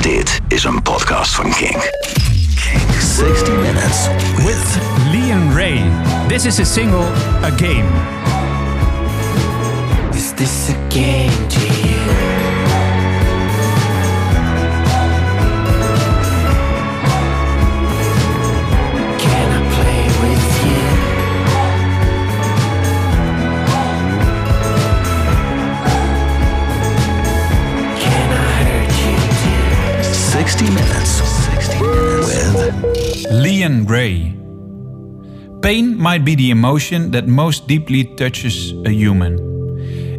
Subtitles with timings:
[0.00, 1.90] Dit is een podcast van KINK.
[2.54, 4.78] KINK 60 Minutes with
[5.12, 5.82] Lian Ray.
[6.28, 7.06] This is a single,
[7.44, 7.88] A Game.
[10.12, 12.19] Is this a game to you?
[30.50, 31.10] 60 Minutes,
[31.46, 32.26] 60 minutes.
[32.26, 34.34] with Lian Ray.
[35.62, 39.38] Pain might be the emotion that most deeply touches a human.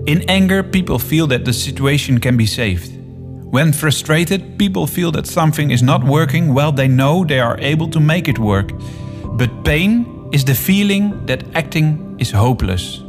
[0.07, 2.93] In anger, people feel that the situation can be saved.
[3.51, 7.89] When frustrated, people feel that something is not working while they know they are able
[7.89, 8.71] to make it work.
[9.33, 13.03] But pain is the feeling that acting is hopeless.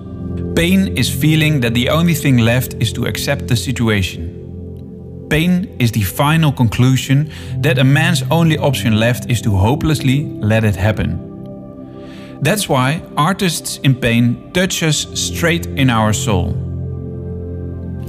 [0.56, 4.31] Pain is feeling that the only thing left is to accept the situation.
[5.32, 7.32] Pain is the final conclusion
[7.62, 11.10] that a man's only option left is to hopelessly let it happen.
[12.42, 16.52] That's why artists in pain touch us straight in our soul.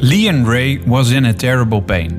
[0.02, 2.12] Lian Ray was in a terrible pain.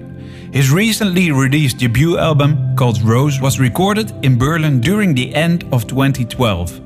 [0.55, 5.87] His recently released debut album called Rose was recorded in Berlin during the end of
[5.87, 6.81] 2012.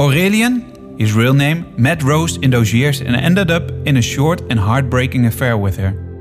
[0.00, 4.40] Aurelian, his real name, met Rose in those years and ended up in a short
[4.50, 6.11] and heartbreaking affair with her.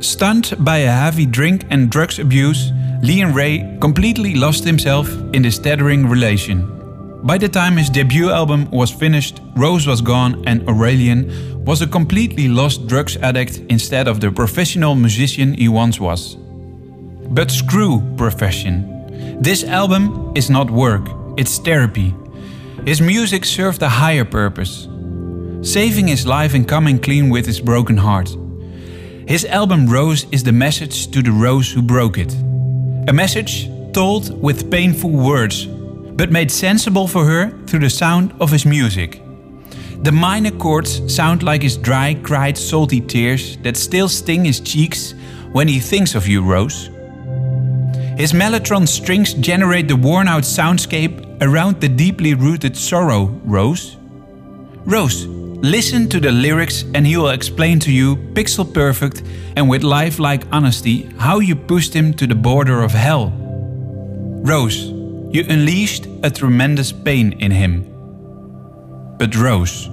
[0.00, 2.70] Stunned by a heavy drink and drugs abuse,
[3.02, 6.66] Lian Ray completely lost himself in this tethering relation.
[7.24, 11.86] By the time his debut album was finished, Rose was gone and Aurelian was a
[11.86, 16.36] completely lost drugs addict instead of the professional musician he once was.
[17.30, 19.40] But screw profession.
[19.42, 22.14] This album is not work, it's therapy.
[22.86, 24.88] His music served a higher purpose
[25.62, 28.30] saving his life and coming clean with his broken heart.
[29.28, 32.34] His album Rose is the message to the Rose who broke it.
[33.08, 38.50] A message told with painful words, but made sensible for her through the sound of
[38.50, 39.20] his music.
[40.02, 45.12] The minor chords sound like his dry, cried, salty tears that still sting his cheeks
[45.52, 46.86] when he thinks of you, Rose.
[48.16, 53.98] His mellotron strings generate the worn out soundscape around the deeply rooted sorrow, Rose.
[54.86, 55.26] Rose,
[55.62, 59.22] listen to the lyrics and he will explain to you, pixel perfect
[59.56, 63.32] and with lifelike honesty, how you pushed him to the border of hell.
[64.44, 64.84] Rose,
[65.30, 67.84] you unleashed a tremendous pain in him.
[69.18, 69.88] But Rose,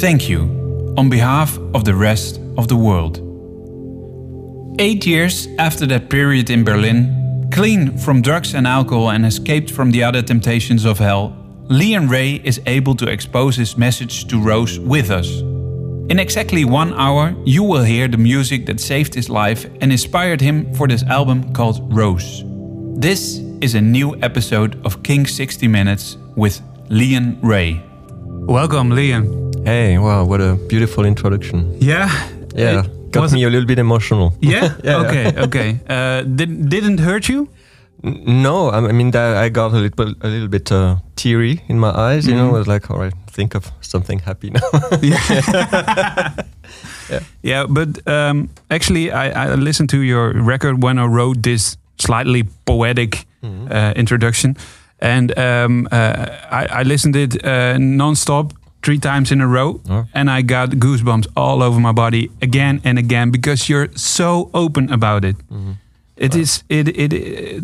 [0.00, 3.20] thank you on behalf of the rest of the world.
[4.78, 9.90] Eight years after that period in Berlin, clean from drugs and alcohol and escaped from
[9.90, 14.78] the other temptations of hell, Lian Ray is able to expose his message to Rose
[14.78, 15.28] with us.
[16.10, 20.40] In exactly one hour, you will hear the music that saved his life and inspired
[20.42, 22.42] him for this album called Rose.
[23.00, 26.60] This is a new episode of KINK 60 Minutes with
[26.90, 27.82] Lian Ray.
[28.46, 29.24] Welcome, Lian.
[29.64, 31.74] Hey, wow, what a beautiful introduction.
[31.80, 32.10] Yeah.
[32.54, 34.34] Yeah, It got was- me a little bit emotional.
[34.42, 34.74] Yeah?
[34.84, 35.00] Yeah.
[35.06, 35.80] Okay, okay.
[35.88, 37.48] Uh, did, didn't hurt you?
[38.26, 41.88] No, I mean, that I got a little, a little bit uh, teary in my
[41.90, 42.26] eyes.
[42.26, 42.54] You know, Mhm.
[42.54, 44.60] I was like, all right, think of something happy now.
[47.10, 47.66] Yeah, yeah.
[47.68, 53.26] but um, actually, I, I listened to your record when I wrote this slightly poetic
[53.42, 53.70] Mhm.
[53.70, 54.56] uh, introduction,
[55.00, 60.06] and um, uh, I, I listened it uh, non-stop three times in a row, Oh.
[60.14, 64.90] and I got goosebumps all over my body again and again because you're so open
[64.92, 65.36] about it.
[65.52, 65.76] Mhm.
[66.16, 67.10] It is it it,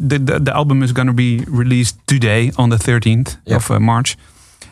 [0.08, 3.56] the, the the album is gonna be released today on the 13th Yeah.
[3.56, 4.16] of uh, March,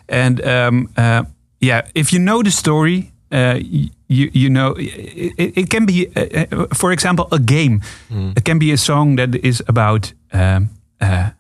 [0.09, 1.23] and um, uh,
[1.61, 3.59] yeah, if you know the story, uh,
[4.09, 6.23] you you know it, it, it can be, uh,
[6.61, 7.81] uh, for example, a game.
[8.11, 8.33] Mhm.
[8.37, 10.69] It can be a song that is about um,
[11.01, 11.31] uh,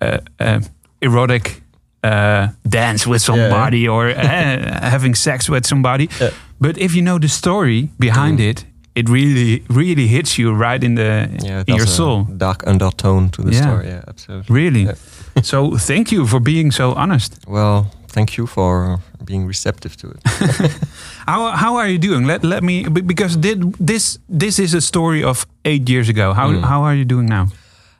[0.00, 0.60] uh, uh,
[1.00, 1.62] erotic
[2.04, 4.14] uh, dance with somebody or uh,
[4.90, 6.08] having sex with somebody.
[6.20, 6.30] Yeah.
[6.58, 8.48] But if you know the story behind Mm.
[8.50, 8.64] it,
[8.94, 12.24] it really really hits you right in the Yeah, in your soul.
[12.36, 13.62] dark undertone to the Yeah.
[13.62, 13.86] story.
[13.86, 14.54] Yeah, absolutely.
[14.62, 14.82] Really.
[14.84, 15.42] Yeah.
[15.42, 17.38] so thank you for being so honest.
[17.46, 20.20] Well, thank you for being receptive to it.
[21.26, 22.26] How how are you doing?
[22.26, 26.32] Let let me because did, this this is a story of eight years ago.
[26.34, 26.62] How Mm.
[26.64, 27.46] how are you doing now?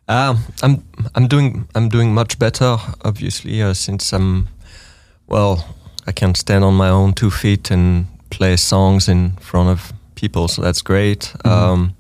[0.09, 0.83] Um, I'm
[1.15, 4.49] I'm doing I'm doing much better, obviously, uh, since I'm
[5.29, 5.57] well,
[6.09, 10.49] I can stand on my own two feet and play songs in front of people,
[10.49, 11.33] so that's great.
[11.45, 11.51] Mhm.
[11.51, 11.95] Um,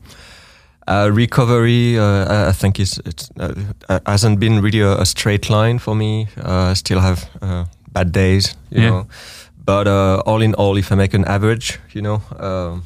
[0.89, 3.53] uh, recovery, uh, I- think is it's uh,
[3.89, 6.27] uh, hasn't been really a, a straight line for me.
[6.37, 8.91] Uh, I still have uh, bad days, you Yeah.
[8.91, 9.07] know.
[9.65, 12.83] But uh, all in all, if I make an average, you know, um,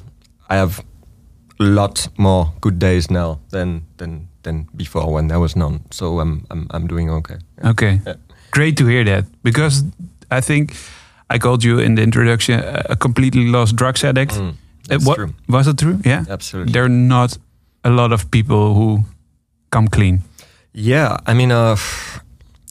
[0.50, 0.82] I have
[1.60, 5.78] a lot more good days now than than than before when there was none.
[5.90, 7.36] So I'm I'm I'm doing okay.
[7.62, 7.70] Yeah.
[7.70, 8.00] Okay.
[8.06, 8.16] Yeah.
[8.50, 9.84] Great to hear that because
[10.30, 10.72] I think
[11.34, 12.60] I called you in the introduction
[12.90, 14.32] a completely lost drugs addict.
[14.34, 14.54] Mm,
[14.88, 15.34] that's what- true.
[15.48, 15.98] Was it true?
[16.04, 16.24] Yeah.
[16.28, 16.72] Absolutely.
[16.72, 17.38] There are not
[17.84, 19.04] a lot of people who
[19.70, 20.22] come clean.
[20.72, 21.76] Yeah, I mean, uh,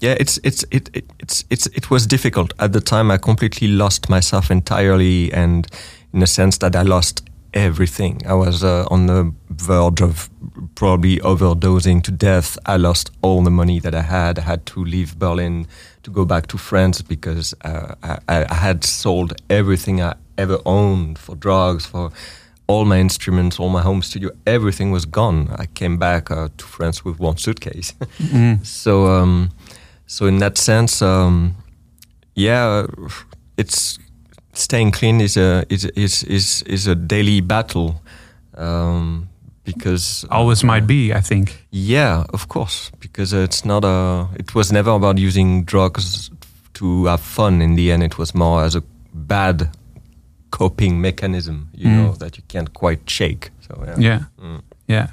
[0.01, 3.09] yeah, it's it's it, it it's it's it was difficult at the time.
[3.13, 5.65] I completely lost myself entirely, and
[6.13, 7.23] in a sense that I lost
[7.53, 8.21] everything.
[8.25, 10.29] I was uh, on the verge of
[10.75, 12.57] probably overdosing to death.
[12.65, 14.39] I lost all the money that I had.
[14.39, 15.67] I had to leave Berlin
[16.01, 17.95] to go back to France because uh,
[18.27, 22.11] I, I had sold everything I ever owned for drugs for
[22.67, 25.49] all my instruments, all my home studio, everything was gone.
[25.57, 27.93] I came back uh, to France with one suitcase.
[28.63, 29.49] so, um,
[30.07, 31.55] so in that sense, um,
[32.35, 32.85] yeah,
[33.57, 33.99] it's
[34.53, 38.01] staying clean is a is is is, is a daily battle
[38.55, 39.27] um,
[39.65, 41.65] because Always might be, I think.
[41.71, 44.27] yeah, of course, because it's not a.
[44.35, 46.31] It was never about using drugs
[46.75, 47.61] to have fun.
[47.61, 48.83] In the end, it was more as a
[49.13, 49.69] bad
[50.57, 51.95] coping mechanism, you Mm.
[51.97, 53.49] know, that you can't quite shake.
[53.67, 54.19] So yeah, Yeah.
[54.39, 54.61] Mm.
[54.87, 55.07] Yeah.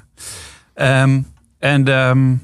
[0.77, 1.25] Um,
[1.61, 2.39] and um,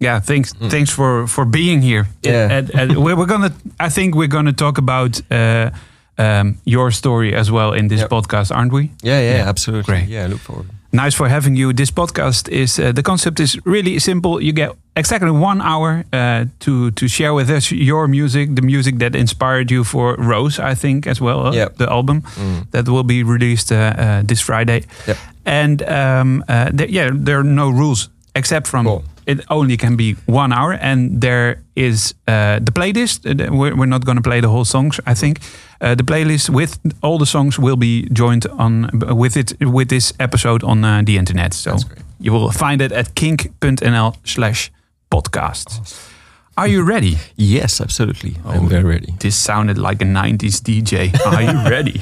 [0.00, 2.06] yeah, thanks thanks for for being here.
[2.26, 2.58] Yeah.
[2.58, 3.50] And, and we're, we're gonna.
[3.86, 5.70] I think we're gonna talk about uh,
[6.18, 8.10] um, your story as well in this Yep.
[8.10, 8.82] podcast, aren't we?
[9.02, 9.48] yeah, yeah, Yeah.
[9.48, 9.94] absolutely.
[9.94, 10.08] Great.
[10.08, 10.66] Yeah, I look forward.
[10.94, 11.72] Nice for having you.
[11.72, 14.40] This podcast is uh, the concept is really simple.
[14.40, 18.98] You get exactly one hour uh, to to share with us your music, the music
[18.98, 21.76] that inspired you for Rose, I think as well, uh, Yep.
[21.78, 22.66] the album Mm.
[22.70, 24.82] that will be released uh, uh, this Friday.
[25.06, 25.16] Yep.
[25.44, 29.02] And um, uh, there, yeah, there are no rules except from Cool.
[29.26, 33.24] It only can be one hour, and there is uh, the playlist.
[33.26, 35.38] Uh, We're, we're not going to play the whole songs, I think.
[35.80, 40.12] Uh, the playlist with all the songs will be joined on with it with this
[40.18, 41.54] episode on uh, the internet.
[41.54, 41.76] So
[42.20, 44.70] you will find it at kink.nl/slash
[45.10, 46.10] podcast.
[46.56, 47.18] Are you ready?
[47.36, 48.36] Yes, absolutely.
[48.44, 48.50] Oh.
[48.50, 49.14] I'm very ready.
[49.18, 51.10] This sounded like a 90s DJ.
[51.26, 52.00] Are you ready?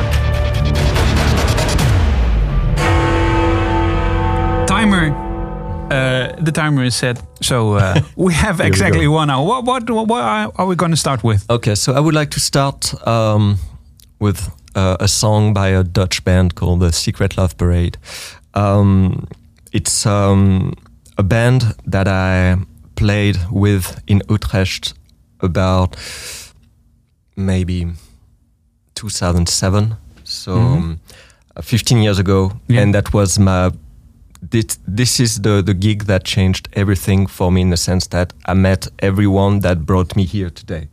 [4.80, 5.12] timer.
[5.90, 9.12] Uh, the timer is set, so uh, we have exactly go.
[9.12, 9.44] one hour.
[9.44, 10.22] What, what, what,
[10.56, 11.44] are- we going to start with?
[11.50, 13.58] Okay, so I would like to start um,
[14.20, 17.98] with uh, a song by a Dutch band called the Secret Love Parade.
[18.54, 19.26] Um,
[19.72, 20.72] it's um,
[21.18, 22.56] a band that I
[22.94, 24.94] played with in Utrecht
[25.40, 25.96] about
[27.36, 27.86] maybe
[28.94, 31.00] 2007, so um,
[31.56, 32.80] uh, 15 years ago, Yeah.
[32.82, 33.72] and that was my.
[34.42, 38.32] This, this is the, the gig that changed everything for me in the sense that
[38.46, 40.88] I met everyone that brought me here today.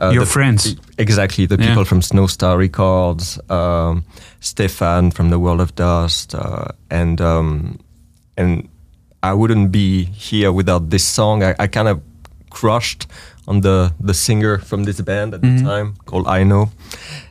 [0.00, 0.76] Uh, Your the- friends.
[0.98, 1.68] Exactly, the Yeah.
[1.68, 4.04] people from Snowstar Records, um,
[4.40, 7.78] Stefan from the World of Dust, uh, and um,
[8.36, 8.68] and
[9.22, 11.42] I wouldn't be here without this song.
[11.42, 12.00] I, I kind of
[12.50, 13.06] crushed
[13.46, 15.58] on the the singer from this band at Mhm.
[15.58, 16.70] the time called I Know,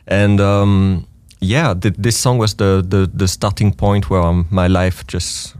[0.06, 1.04] and um,
[1.40, 5.54] yeah, th- this song was the, the the starting point where um, my life just.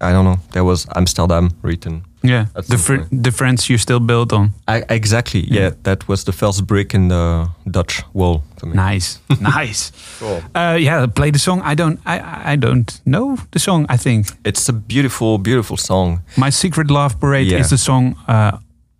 [0.00, 0.38] I don't know.
[0.52, 3.24] There was Amsterdam written Yeah, the fr- point.
[3.24, 4.50] the friends you still build on.
[4.68, 5.40] I, exactly.
[5.40, 5.60] Yeah.
[5.62, 5.74] Yeah.
[5.82, 8.72] that was the first brick in the Dutch wall for me.
[8.74, 9.92] Nice, nice.
[10.20, 10.40] Cool.
[10.54, 11.62] Uh, yeah, play the song.
[11.64, 13.86] I don't, I, I don't know the song.
[13.88, 16.20] I think It's a beautiful, beautiful song.
[16.36, 17.60] my secret love parade Yeah.
[17.60, 18.50] is the song uh,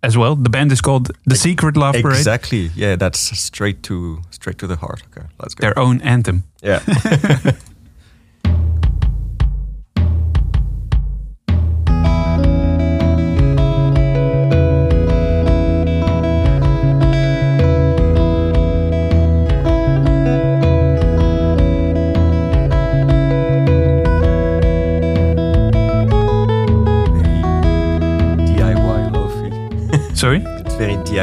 [0.03, 0.35] as well.
[0.35, 2.17] The band is called the Secret Love Parade.
[2.17, 2.71] Exactly.
[2.75, 5.01] Yeah, that's straight to straight to the heart.
[5.11, 5.61] Okay, let's go.
[5.61, 6.43] Their own anthem.
[6.63, 6.79] Yeah.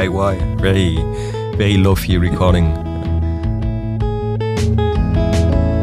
[0.07, 0.95] DIY, very
[1.57, 2.73] very lofi recording.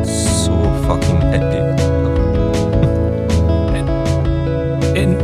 [0.04, 0.52] So
[0.87, 1.64] fucking epic.
[4.97, 5.14] In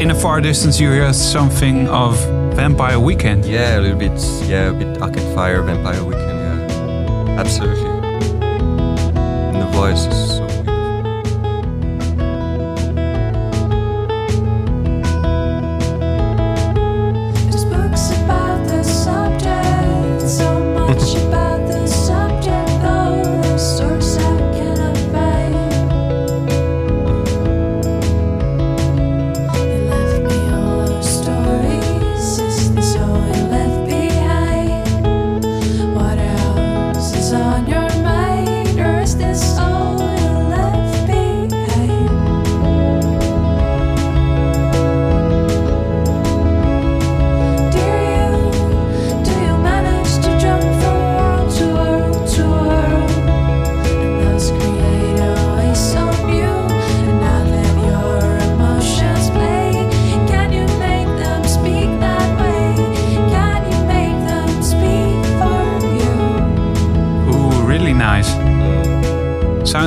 [0.00, 2.16] in a far distance, you hear something of
[2.56, 3.44] Vampire Weekend.
[3.44, 4.20] Yeah, a little bit.
[4.48, 6.38] Yeah, a bit Arcade Fire, Vampire Weekend.
[6.38, 7.88] Yeah, absolutely.
[9.52, 10.21] And the voice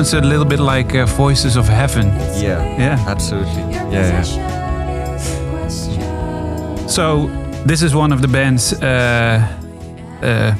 [0.06, 2.06] sounds a little bit like uh, Voices of Heaven.
[2.40, 3.04] Yeah, Yeah.
[3.08, 3.62] absolutely.
[3.72, 4.20] Yeah, yeah.
[4.20, 4.42] position
[5.14, 6.88] is a question.
[6.88, 7.28] So
[7.66, 9.40] this is one of the bands uh,
[10.22, 10.52] uh,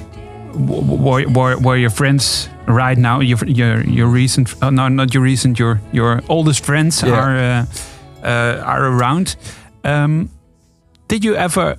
[0.55, 5.23] where, where, where your friends right now, your your your recent, uh, no, not your
[5.25, 7.15] recent, your your oldest friends Yeah.
[7.15, 7.65] are uh,
[8.25, 9.37] uh, are around.
[9.85, 10.29] Um,
[11.09, 11.77] did you ever?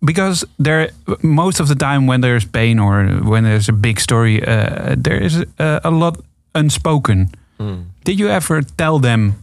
[0.00, 0.90] Because there,
[1.22, 5.24] most of the time when there's pain or when there's a big story, uh, there
[5.24, 6.16] is a, a lot
[6.58, 7.28] unspoken.
[7.58, 7.74] Hmm.
[8.04, 9.34] Did you ever tell them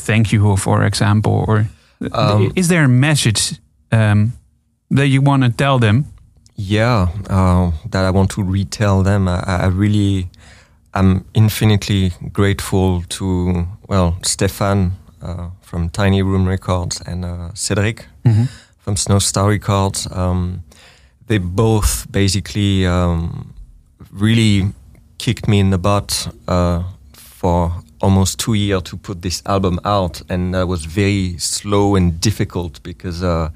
[0.00, 1.66] thank you, for example, or
[2.12, 3.58] Um, is there a message
[3.90, 4.32] um,
[4.96, 6.04] that you want to tell them?
[6.54, 9.26] Yeah, uh, that I want to retell them.
[9.28, 10.28] I, I really,
[10.94, 18.06] I'm infinitely grateful to well Stefan uh, from Tiny Room Records and uh, Cedric
[18.78, 20.06] from Snowstar Records.
[20.12, 20.62] Um,
[21.26, 23.54] they both basically um,
[24.12, 24.72] really
[25.18, 26.82] kicked me in the butt uh,
[27.12, 32.20] for almost two years to put this album out, and that was very slow and
[32.20, 33.22] difficult because.
[33.22, 33.48] Uh,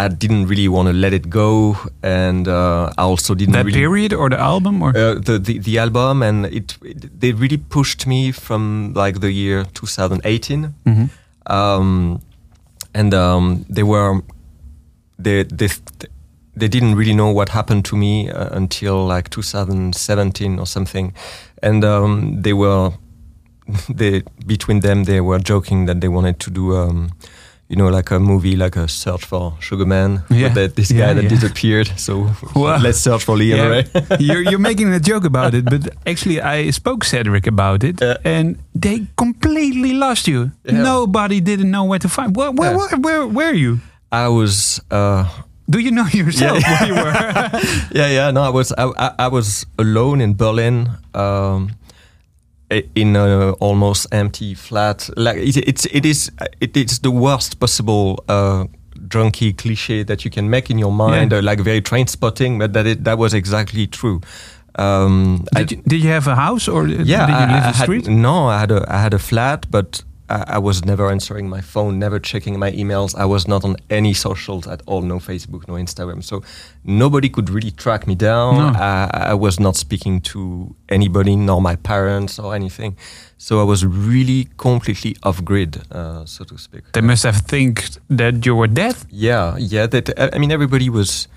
[0.00, 3.80] I didn't really want to let it go, and uh, I also didn't That really
[3.80, 7.56] period or the album or uh, the, the the album, and it, it they really
[7.56, 11.10] pushed me from like the year 2018, Mhm.
[11.50, 12.20] um,
[12.94, 14.22] and um, they were
[15.18, 15.68] they they
[16.58, 21.12] they didn't really know what happened to me uh, until like 2017 or something,
[21.62, 22.92] and um, they were
[23.88, 26.74] they between them they were joking that they wanted to do.
[26.76, 27.10] Um,
[27.70, 30.48] you know, like a movie, like a search for Sugar Man, Yeah.
[30.54, 31.28] that, this guy Yeah, that yeah.
[31.28, 31.92] disappeared.
[31.98, 32.78] So Wow.
[32.80, 33.84] let's search for Lian Yeah, Ray.
[34.20, 38.16] you're, you're making a joke about it, but actually, I spoke Cedric about it, Yeah.
[38.24, 40.50] and they completely lost you.
[40.64, 42.34] Nobody didn't know where to find.
[42.34, 42.76] Where, where, Yeah.
[42.78, 43.80] where, where, were you?
[44.10, 45.28] I was, uh,
[45.70, 46.80] Do you know yourself Yeah.
[46.80, 47.60] where you were?
[47.92, 48.30] yeah, yeah.
[48.30, 51.70] No, I was, I, I, I was alone in Berlin, um,
[52.70, 55.08] in an almost empty flat.
[55.16, 58.64] Like it, it's, it is, it is the worst possible uh,
[59.08, 61.38] drunky cliche that you can make in your mind, Yeah.
[61.38, 62.58] uh, like very train spotting.
[62.58, 64.20] But that it, that was exactly true.
[64.76, 67.32] Um, I- Did you, did you have a house or yeah, did you I, live
[67.32, 68.08] I in the had, street?
[68.08, 71.98] no, I had a I had a flat, but I, was never answering my phone,
[71.98, 73.14] never checking my emails.
[73.14, 76.22] I was not on any socials at all, no Facebook, no Instagram.
[76.22, 76.42] So
[76.84, 78.56] nobody could really track me down.
[78.56, 78.78] No.
[78.78, 82.96] I, I was not speaking to anybody, nor my parents or anything.
[83.38, 86.92] So I was really completely off grid, uh, so to speak.
[86.92, 88.96] They must have think that you were dead.
[89.10, 89.86] Yeah, yeah.
[89.86, 91.28] That I I mean, everybody was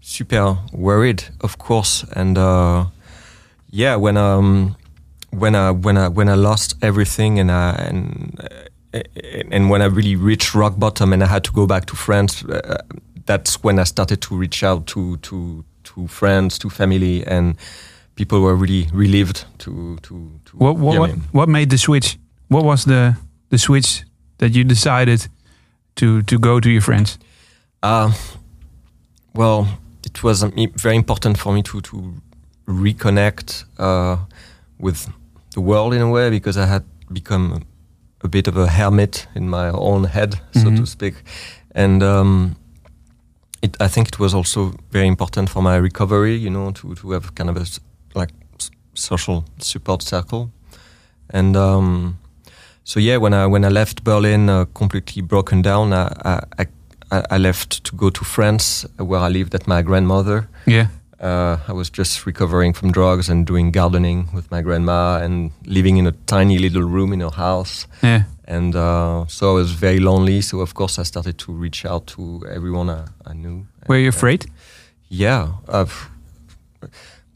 [0.00, 2.86] super worried, of course, and uh,
[3.70, 4.76] yeah, when um
[5.38, 9.00] when I when I when I lost everything and I and uh,
[9.50, 12.44] and when I really reached rock bottom and I had to go back to France,
[12.44, 12.78] uh,
[13.26, 17.56] that's when I started to reach out to to to friends, to family, and
[18.14, 22.18] people were really relieved to to to What what what, what made the switch?
[22.48, 23.16] What was the
[23.50, 24.04] the switch
[24.38, 25.28] that you decided
[25.96, 27.18] to to go to your friends?
[27.82, 28.12] Uh,
[29.34, 29.66] well,
[30.04, 30.42] it was
[30.76, 32.14] very important for me to to
[32.66, 34.16] reconnect uh,
[34.78, 35.08] with
[35.54, 36.82] the world in a way because I had
[37.12, 37.60] become
[38.24, 40.76] a bit of a hermit in my own head, so Mhm.
[40.76, 41.14] to speak,
[41.74, 42.56] and um,
[43.62, 46.36] it, I think it was also very important for my recovery.
[46.36, 47.64] You know, to to have kind of a
[48.18, 48.32] like
[48.94, 50.48] social support circle,
[51.34, 51.56] and.
[51.56, 52.16] Um,
[52.86, 56.66] so yeah, when I when I left Berlin, uh, completely broken down, I, I
[57.30, 60.48] I left to go to France, where I lived at my grandmother.
[60.66, 60.86] Yeah.
[61.24, 65.96] Uh, I was just recovering from drugs and doing gardening with my grandma and living
[65.96, 67.86] in a tiny little room in her house.
[68.02, 68.24] Yeah.
[68.46, 70.42] And uh, so I was very lonely.
[70.42, 73.66] So of course I started to reach out to everyone I, I knew.
[73.88, 74.44] Were you uh, afraid?
[75.08, 76.10] yeah, I've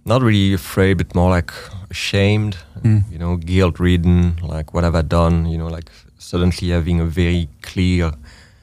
[0.05, 1.53] not really afraid, but more like
[1.91, 3.03] ashamed, Mm.
[3.11, 4.37] you know, guilt ridden.
[4.43, 5.47] Like, what have I done?
[5.47, 8.13] You know, like suddenly having a very clear,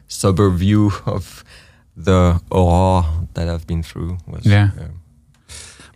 [0.08, 1.44] sober view of
[1.98, 4.18] the horror that I've been through.
[4.28, 4.70] Was, Yeah.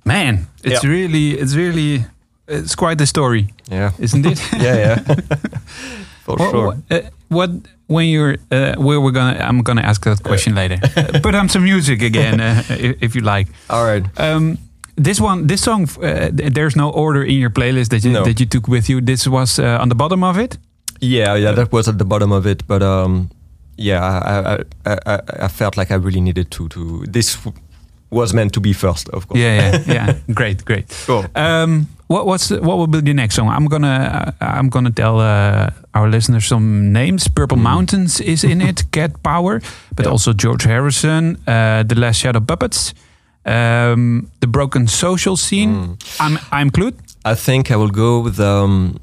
[0.06, 0.90] Man, it's Yeah.
[0.92, 2.06] really, it's really,
[2.48, 4.40] it's quite a story, yeah, isn't it?
[4.62, 4.98] yeah, yeah,
[6.26, 6.66] for What- sure.
[6.66, 7.50] What, uh, what
[7.88, 10.78] when you're uh, where we're gonna I'm gonna ask that question later.
[11.24, 13.48] Put on some music again uh, if, if you like.
[13.70, 14.04] All right.
[14.20, 14.58] Um,
[14.96, 18.24] this one, this song, uh, there's no order in your playlist that you No.
[18.24, 19.02] that you took with you.
[19.02, 20.58] This was uh, on the bottom of it.
[21.02, 23.30] Yeah, yeah, that was at the bottom of it, but um,
[23.78, 27.06] yeah, I, I, I, I, felt like I really needed to to.
[27.14, 27.38] This
[28.12, 29.40] was meant to be first, of course.
[29.40, 30.14] Yeah, yeah, yeah.
[30.34, 30.88] great, great.
[31.06, 31.26] Cool.
[31.36, 33.50] Um, what what's the, what will be the next song?
[33.50, 37.28] I'm gonna uh, I'm gonna tell uh, our listeners some names.
[37.28, 37.62] Purple Mm.
[37.64, 38.84] Mountains is in it.
[38.92, 39.62] Cat Power,
[39.96, 40.12] but Yeah.
[40.12, 42.94] also George Harrison, uh, The Last Shadow Puppets,
[43.46, 45.70] um, The Broken Social Scene.
[45.76, 45.98] Mm.
[46.20, 46.94] I'm I'm Clued.
[47.26, 48.40] I think I will go with.
[48.40, 48.96] Um,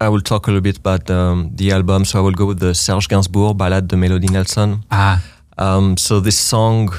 [0.00, 2.04] I will talk a little bit about um, the album.
[2.04, 4.84] So I will go with the Serge Gainsbourg Ballade de Melody Nelson.
[4.90, 5.18] Ah,
[5.58, 6.90] Um, so this song,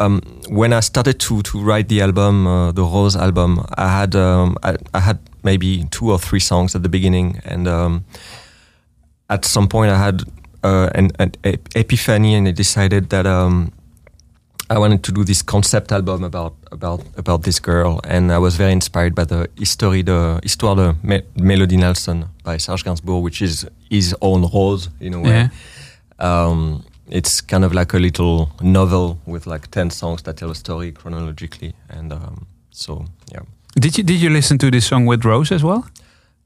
[0.00, 4.16] um, when I started to to write the album, uh, the Rose album, I had
[4.16, 8.04] um, I, I had maybe two or three songs at the beginning, and um,
[9.28, 10.22] at some point I had
[10.64, 11.32] uh, an, an
[11.74, 13.72] epiphany, and I decided that um,
[14.70, 18.56] I wanted to do this concept album about about about this girl, and I was
[18.56, 23.42] very inspired by the history, the Histoire de Me- Melody Nelson by Serge Gainsbourg, which
[23.42, 25.30] is his own Rose in a way.
[25.30, 25.48] yeah.
[26.18, 30.54] Um, it's kind of like a little novel with like ten songs that tell a
[30.54, 33.40] story chronologically, and um, so yeah.
[33.80, 35.84] Did you did you listen to this song with Rose as well?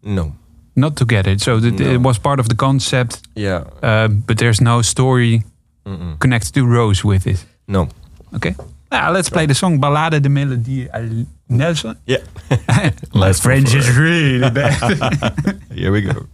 [0.03, 0.33] No,
[0.77, 1.39] Not together.
[1.39, 1.93] So that No.
[1.93, 5.43] it was part of the concept, yeah, um, but there's no story
[5.87, 6.19] Mm-mm.
[6.19, 7.45] connected to Rose with it.
[7.69, 7.89] no,
[8.35, 8.55] Okay.
[8.91, 11.97] Ah, let's play the song Ballade de Melody uh, Nelson.
[12.07, 12.23] yeah.
[12.69, 12.93] My
[13.27, 13.97] Let's French is it.
[13.99, 15.59] really bad.
[15.75, 16.27] Here we go.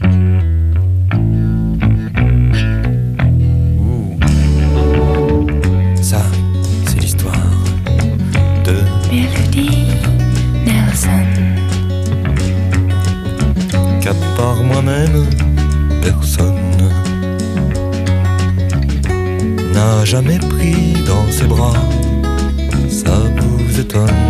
[9.10, 9.88] Melody
[10.64, 11.26] Nelson.
[14.00, 15.26] qu'à part moi-même,
[16.00, 16.78] personne
[19.74, 21.74] n'a jamais pris dans ses bras.
[22.88, 24.22] Ça vous étonne,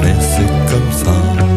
[0.00, 1.53] mais c'est comme ça.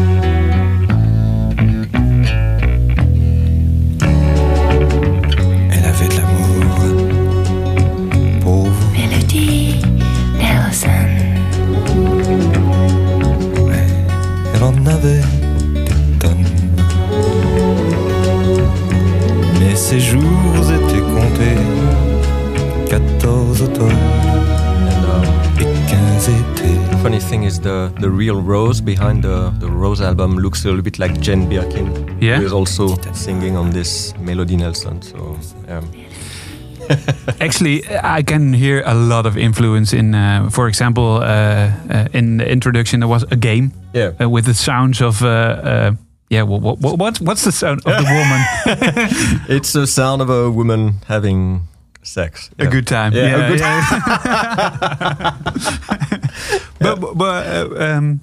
[19.88, 20.20] Ses jours
[20.70, 21.56] étaient comptés.
[22.90, 23.92] 14 automnes
[25.58, 26.78] et 15 étés.
[27.02, 30.82] funny thing is the the real Rose behind the the Rose album looks a little
[30.82, 31.86] bit like Jane Birkin,
[32.20, 32.36] Yeah.
[32.38, 35.00] who is also singing on this Melody Nelson.
[35.00, 35.80] So yeah,
[37.40, 42.36] Actually, I can hear a lot of influence in, uh, for example, uh, uh, in
[42.38, 44.12] the introduction there was a game yeah.
[44.20, 45.22] uh, with the sounds of.
[46.30, 48.42] Yeah, what, what, what, what's the sound of the woman?
[49.56, 51.62] It's the sound of a woman having
[52.02, 52.50] sex.
[52.58, 53.12] A good time.
[53.14, 55.32] Yeah, a good yeah.
[56.80, 58.20] but but, but uh, um,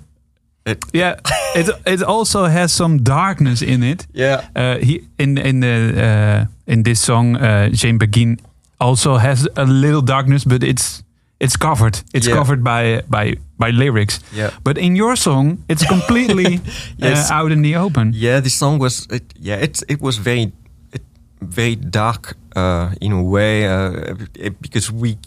[0.66, 1.16] It- yeah,
[1.56, 4.08] it it also has some darkness in it.
[4.14, 4.42] Yeah.
[4.56, 8.38] Uh, he in in the uh, in this song, uh, Jane Birkin
[8.80, 11.04] also has a little darkness, but it's
[11.40, 12.02] it's covered.
[12.14, 12.38] It's Yeah.
[12.38, 14.20] covered by by by lyrics.
[14.34, 14.50] Yeah.
[14.64, 16.60] But in your song, it's completely
[16.98, 17.32] Yes.
[17.32, 18.12] uh, out in the open.
[18.16, 20.52] Yeah, this song was it, yeah, it's it was very
[20.92, 21.02] it,
[21.42, 25.18] very dark uh, in a way uh, it- because we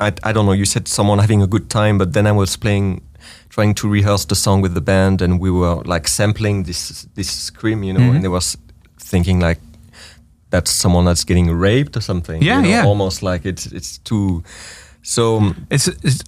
[0.00, 2.56] I, I don't know you said someone having a good time but then I was
[2.56, 3.00] playing
[3.48, 7.28] trying to rehearse the song with the band and we were like sampling this this
[7.30, 8.14] scream you know Mhm.
[8.14, 8.56] and they was
[9.10, 9.58] thinking like
[10.50, 12.84] that's someone that's getting raped or something Yeah, you know, yeah.
[12.86, 14.42] almost like it's it's too
[15.02, 16.22] so It's it's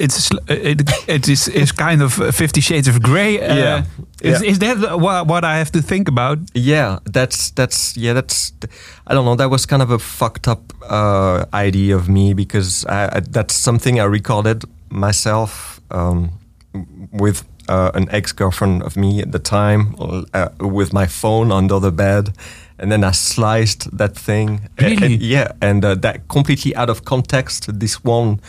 [0.00, 3.38] it's it, it is is kind of Fifty Shades of Grey.
[3.40, 3.84] Uh, Yeah.
[4.22, 4.50] Is, Yeah.
[4.50, 6.38] is that what, what I have to think about?
[6.54, 8.52] Yeah, that's that's yeah, that's
[9.10, 9.36] I don't know.
[9.36, 13.54] That was kind of a fucked up uh, idea of me because I, I, that's
[13.54, 16.30] something I recorded myself um,
[17.12, 19.94] with uh, an ex girlfriend of me at the time
[20.34, 22.28] uh, with my phone under the bed,
[22.78, 24.60] and then I sliced that thing.
[24.78, 25.14] Really?
[25.14, 27.78] and- yeah, and uh, that completely out of context.
[27.80, 28.40] This one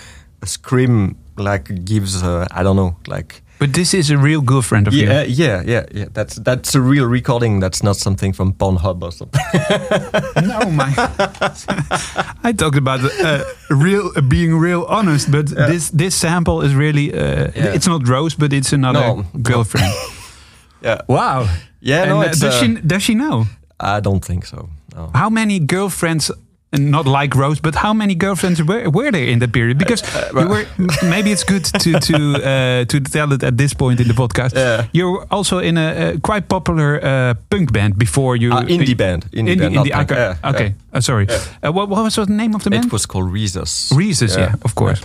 [0.43, 3.41] scream like gives uh, I don't know like.
[3.59, 5.45] But this is a real girlfriend of Yeah, you.
[5.45, 6.05] yeah, yeah, yeah.
[6.13, 7.59] That's that's a real recording.
[7.61, 9.41] That's not something from Pornhub or something.
[10.47, 10.91] No, my.
[12.43, 17.13] I talked about uh, real uh, being real honest, but this this sample is really.
[17.13, 17.73] Uh, Yeah.
[17.75, 19.25] It's not Rose, but it's another No.
[19.41, 19.93] girlfriend.
[20.83, 21.47] yeah, wow.
[21.81, 22.01] yeah.
[22.01, 23.45] And, no, uh, does uh, she does she know?
[23.79, 24.69] I don't think so.
[24.95, 25.09] No.
[25.13, 26.31] How many girlfriends?
[26.73, 29.77] Not like Rose, but how many girlfriends were, were there in that period?
[29.77, 30.01] Because
[30.33, 30.65] you were
[31.03, 34.53] maybe it's good to to uh, to tell it at this point in the podcast.
[34.55, 34.85] Yeah.
[34.93, 38.95] You were also in a, uh quite popular uh, punk band before you Uh, indie
[38.95, 39.73] band, indie, band.
[39.75, 40.11] not indie- punk.
[40.11, 40.65] okay, Yeah, okay.
[40.67, 40.97] yeah.
[40.97, 41.27] Uh, sorry.
[41.61, 42.85] Uh, what, what was the name of the band?
[42.85, 43.91] It was called Rezus.
[43.91, 45.01] Reeses, yeah, of course.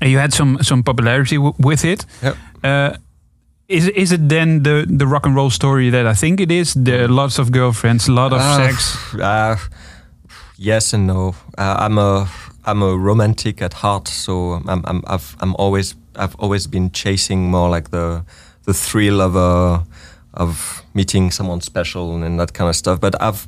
[0.00, 2.06] And you had some some popularity w- with it.
[2.22, 2.36] Yep.
[2.64, 2.90] Uh,
[3.68, 6.74] is is it then the the rock and roll story that I think it is?
[6.74, 8.96] There are lots of girlfriends, a lot of Uh, sex.
[9.14, 9.56] Uh,
[10.62, 11.34] yes and no.
[11.58, 12.28] Uh, I'm a
[12.64, 17.50] I'm a romantic at heart, so I'm I'm I've, I'm always I've always been chasing
[17.50, 18.24] more like the
[18.64, 19.82] the thrill of uh,
[20.34, 23.00] of meeting someone special and that kind of stuff.
[23.00, 23.46] But I've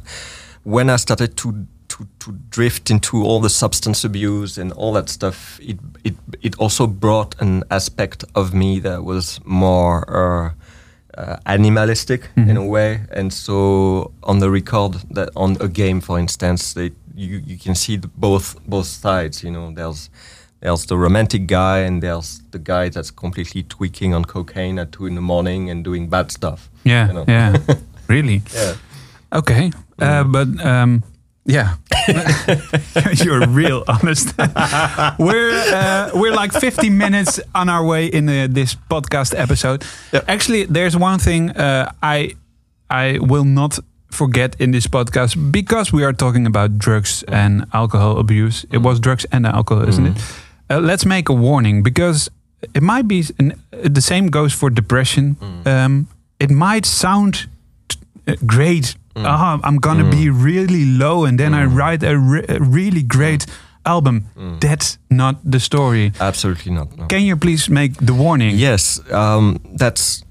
[0.65, 5.09] when I started to to, to drift into all the substance abuse and all that
[5.09, 10.51] stuff, it it it also brought an aspect of me that was more uh,
[11.17, 13.01] uh, animalistic in a way.
[13.11, 17.75] And so on the record, that on a game, for instance, they, you you can
[17.75, 19.43] see the both both sides.
[19.43, 20.11] You know, there's
[20.61, 25.07] there's the romantic guy and there's the guy that's completely tweaking on cocaine at two
[25.07, 26.71] in the morning and doing bad stuff.
[26.85, 27.25] Yeah, you know?
[27.29, 27.57] yeah,
[28.09, 28.43] really.
[28.55, 28.75] Yeah.
[29.33, 31.03] Okay, uh, but um,
[31.47, 31.77] yeah,
[33.23, 34.35] you're real honest.
[35.19, 39.85] we're uh, we're like 50 minutes on our way in uh, this podcast episode.
[40.13, 40.25] Yep.
[40.29, 42.35] Actually, there's one thing uh, I
[42.89, 43.79] I will not
[44.11, 48.65] forget in this podcast because we are talking about drugs and alcohol abuse.
[48.71, 50.23] It was drugs and alcohol, isn't it?
[50.71, 52.31] Uh, let's make a warning because
[52.75, 55.37] it might be an, the same goes for depression.
[55.67, 56.07] Um,
[56.39, 57.47] it might sound
[58.27, 58.35] uh,
[59.15, 59.27] great.
[59.27, 63.47] Ah, I'm gonna be really low, and then I write a, re- a really great
[63.87, 64.25] album.
[64.61, 66.13] That's not the story.
[66.21, 66.97] Absolutely not.
[66.97, 67.07] No.
[67.07, 68.57] Can you please make the warning?
[68.59, 70.23] Yes, um, that's.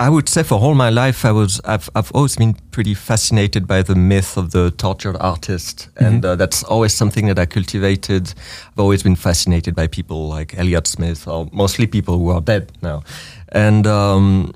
[0.00, 1.60] I would say for all my life, I was.
[1.64, 6.36] I've, I've always been pretty fascinated by the myth of the tortured artist, and uh,
[6.36, 8.32] that's always something that I cultivated.
[8.72, 12.70] I've always been fascinated by people like Elliott Smith, or mostly people who are dead
[12.80, 13.02] now.
[13.48, 14.52] And um,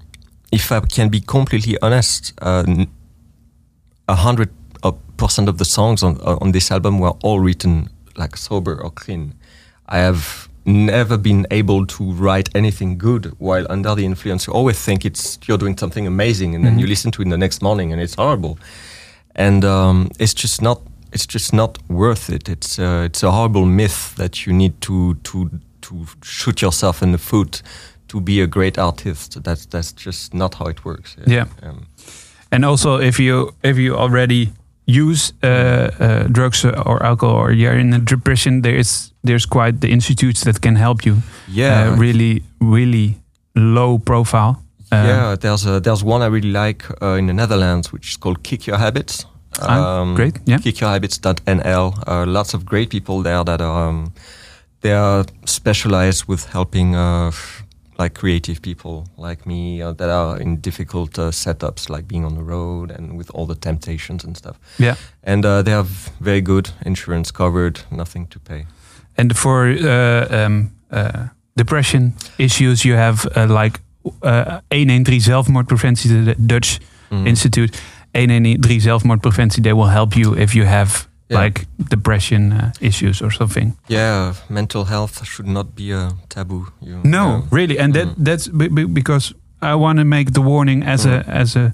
[0.52, 2.62] if I can be completely honest, uh,
[4.08, 4.50] hundred
[5.16, 9.34] percent of the songs on on this album were all written like sober or clean.
[9.86, 14.46] I have never been able to write anything good while under the influence.
[14.46, 17.38] You always think it's you're doing something amazing, and then you listen to it the
[17.38, 18.58] next morning and it's horrible.
[19.34, 20.80] And um, it's just not
[21.12, 22.48] it's just not worth it.
[22.48, 25.50] It's uh, it's a horrible myth that you need to to
[25.82, 27.62] to shoot yourself in the foot
[28.08, 29.42] to be a great artist.
[29.42, 31.16] That's that's just not how it works.
[31.26, 31.46] Yeah.
[31.62, 31.86] Um,
[32.52, 34.52] And also, if you if you already
[34.84, 39.80] use uh, uh, drugs or alcohol, or you're in a depression, there is there's quite
[39.80, 41.16] the institutes that can help you.
[41.48, 41.92] Yeah.
[41.92, 43.16] Uh, really, really
[43.54, 44.62] low profile.
[44.92, 48.16] Uh, yeah, there's a, there's one I really like uh, in the Netherlands, which is
[48.18, 49.26] called Kick Your Habits.
[49.60, 50.58] Ah, great, yeah.
[50.58, 51.94] Kickyourhabits.nl.
[52.06, 54.12] Uh, lots of great people there that are um,
[54.80, 57.30] they are specialized with helping uh,
[58.04, 62.34] like creative people like me uh, that are in difficult uh, setups, like being on
[62.34, 64.56] the road and with all the temptations and stuff.
[64.78, 64.94] Yeah.
[65.24, 65.86] And uh, they have
[66.20, 68.66] very good insurance covered, nothing to pay.
[69.16, 73.80] And for uh, um, uh, depression issues, you have uh, like
[74.22, 76.80] uh, 113 zelfmoordpreventie, the Dutch
[77.12, 77.26] Mm.
[77.26, 77.76] institute.
[78.14, 81.42] 113 zelfmoordpreventie, they will help you if you have Yeah.
[81.44, 83.72] like depression uh, issues or something.
[83.88, 86.66] Yeah, mental health should not be a taboo.
[86.80, 87.42] You, No, yeah.
[87.50, 88.24] really, and that Mm.
[88.24, 91.72] that's be- be- because I want to make the warning as a as a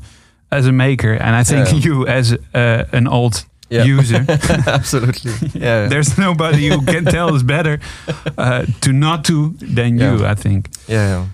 [0.50, 1.80] as a maker, and I think Yeah.
[1.86, 3.98] you as uh, an old Yeah.
[3.98, 4.24] user.
[4.66, 5.32] Absolutely.
[5.60, 5.88] Yeah.
[5.88, 7.78] There's nobody who can tell us better
[8.38, 10.24] uh, to not to than you.
[10.26, 10.68] I think.
[10.88, 11.08] yeah.
[11.08, 11.26] yeah.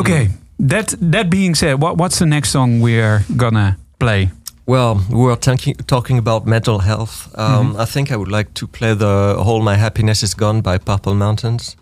[0.00, 0.28] Okay.
[0.68, 4.30] That that being said, what what's the next song we're gonna play?
[4.66, 7.28] Well, we were talking talking about mental health.
[7.36, 10.78] Um, I think I would like to play the "All My Happiness Is Gone" by
[10.78, 11.76] Purple Mountains.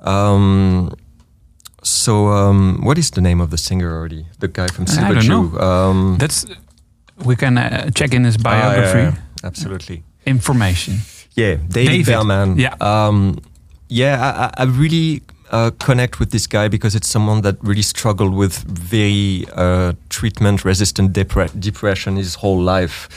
[0.00, 0.90] Um,
[1.82, 4.26] so, um, what is the name of the singer already?
[4.40, 5.50] The guy from I Silver don't Jew.
[5.52, 5.58] know.
[5.60, 6.46] Um, That's
[7.24, 10.02] we can uh, check in his biography yeah, absolutely.
[10.26, 10.94] information.
[11.36, 11.72] Yeah, David,
[12.04, 12.58] David, Berman.
[12.58, 12.74] yeah.
[12.80, 13.38] um,
[13.88, 14.18] yeah.
[14.20, 18.34] I, I I really uh, connect with this guy because it's someone that really struggled
[18.34, 23.08] with very uh, treatment-resistant depre- depression his whole life.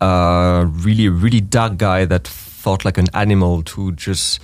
[0.00, 4.40] Uh, really, really dark guy that fought like an animal to just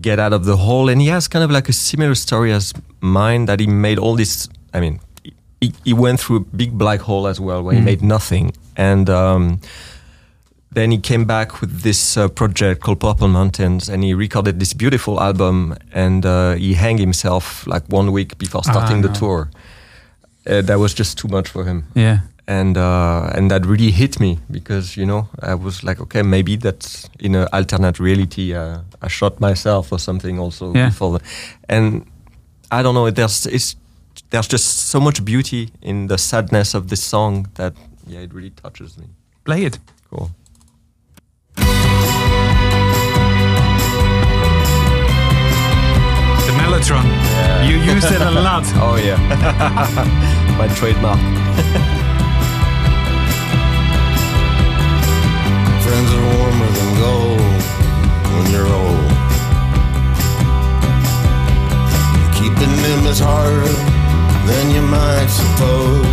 [0.00, 0.88] get out of the hole.
[0.88, 4.16] And he has kind of like a similar story as mine that he made all
[4.16, 4.48] this.
[4.72, 5.00] I mean,
[5.60, 8.52] he, he went through a big black hole as well where he made nothing.
[8.76, 9.60] And um,
[10.76, 14.74] then he came back with this uh, project called Purple Mountains and he recorded this
[14.74, 19.14] beautiful album and uh, he hanged himself like one week before starting the no.
[19.14, 19.50] tour.
[20.46, 22.18] Uh, that was just too much for him Yeah.
[22.46, 26.56] and uh, and that really hit me because you know I was like, okay, maybe
[26.56, 28.54] that's in an alternate reality.
[28.54, 30.88] Uh, I shot myself or something also Yeah.
[30.90, 31.24] before, the,
[31.68, 32.04] and
[32.70, 33.10] I don't know.
[33.10, 33.76] There's it's
[34.30, 37.72] there's just so much beauty in the sadness of this song that
[38.06, 39.06] yeah, it really touches me.
[39.44, 39.78] Play it.
[40.10, 40.30] Cool.
[46.76, 47.06] The Mellotron.
[47.66, 48.64] You use it a lot.
[48.76, 49.16] Oh yeah,
[50.58, 51.18] my trademark.
[55.82, 57.62] Friends are warmer than gold
[58.34, 59.10] when you're old.
[62.36, 63.72] Keeping them is harder
[64.46, 66.06] than you might suppose.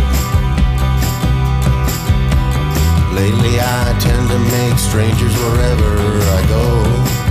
[3.12, 5.98] Lately I tend to make strangers wherever
[6.38, 7.23] I go.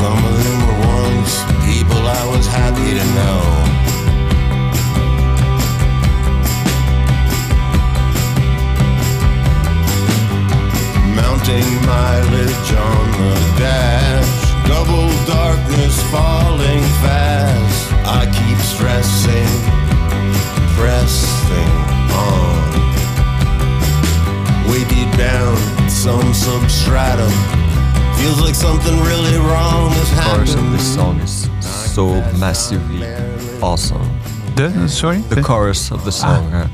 [0.00, 1.32] Some of them were once
[1.68, 3.40] people I was happy to know.
[11.20, 17.92] Mounting mileage on the dash, double darkness falling fast.
[18.06, 19.52] I keep stressing,
[20.76, 21.72] pressing
[22.16, 22.50] on.
[24.88, 25.56] Deep down,
[25.88, 27.69] some substratum.
[28.20, 30.74] Feels like something really wrong has The chorus of happened.
[30.74, 31.48] this song is
[31.94, 32.04] so
[32.38, 33.06] massively
[33.62, 34.06] awesome.
[34.56, 35.18] The sorry.
[35.18, 36.52] The chorus of the song.
[36.52, 36.68] uh,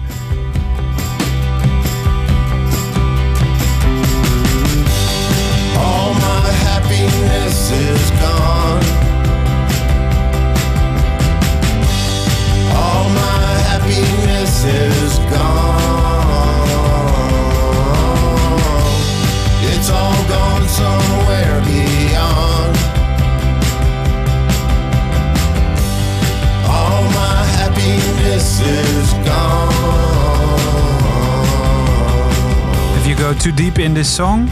[33.46, 34.50] too deep in this song,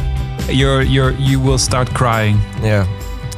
[0.48, 2.36] you're you're you will start crying.
[2.62, 2.86] yeah,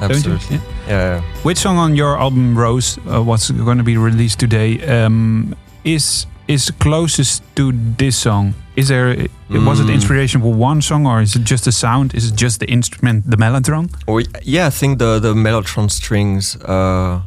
[0.03, 0.57] absolutely.
[0.57, 0.63] Yeah.
[0.89, 1.23] Yeah.
[1.45, 6.27] Which song on your album Rose, uh, what's going to be released today, um, is
[6.47, 8.53] is closest to this song?
[8.77, 9.17] Is there
[9.49, 9.95] was it Mm.
[9.95, 12.15] inspiration for one song or is it just the sound?
[12.15, 13.89] Is it just the instrument, the mellotron?
[14.07, 17.21] Oh, y- yeah, I think the the mellotron strings uh,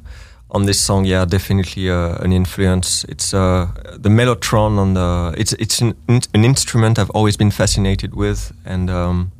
[0.52, 3.04] on this song, yeah, definitely uh, an influence.
[3.06, 5.34] It's uh, the mellotron on the.
[5.38, 9.32] It's it's an, an instrument I've always been fascinated with, and um,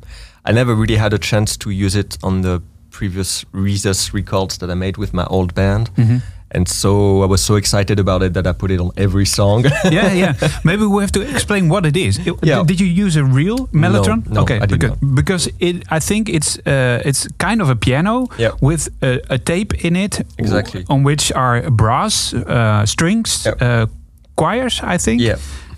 [0.44, 4.70] I never really had a chance to use it on the previous Rezus records that
[4.70, 5.90] I made with my old band.
[6.52, 9.64] And so I was so excited about it that I put it on every song.
[9.90, 10.34] yeah, yeah.
[10.64, 12.18] Maybe we have to explain what it is.
[12.18, 12.64] It- Yeah.
[12.66, 14.22] Did you use a real mellotron?
[14.28, 15.14] no, okay, I because, not.
[15.14, 18.50] because it, I think it's uh, it's kind of a piano Yeah.
[18.60, 20.84] with a, a tape in it, Exactly.
[20.88, 23.62] on which are brass uh, strings, Yep.
[23.62, 23.86] uh,
[24.36, 25.20] choirs, I think.
[25.22, 25.36] Yeah.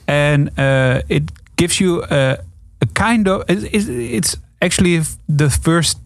[0.08, 1.22] and uh, it
[1.56, 2.36] gives you a,
[2.80, 5.02] a kind of it, it's- it's actually
[5.36, 5.98] the first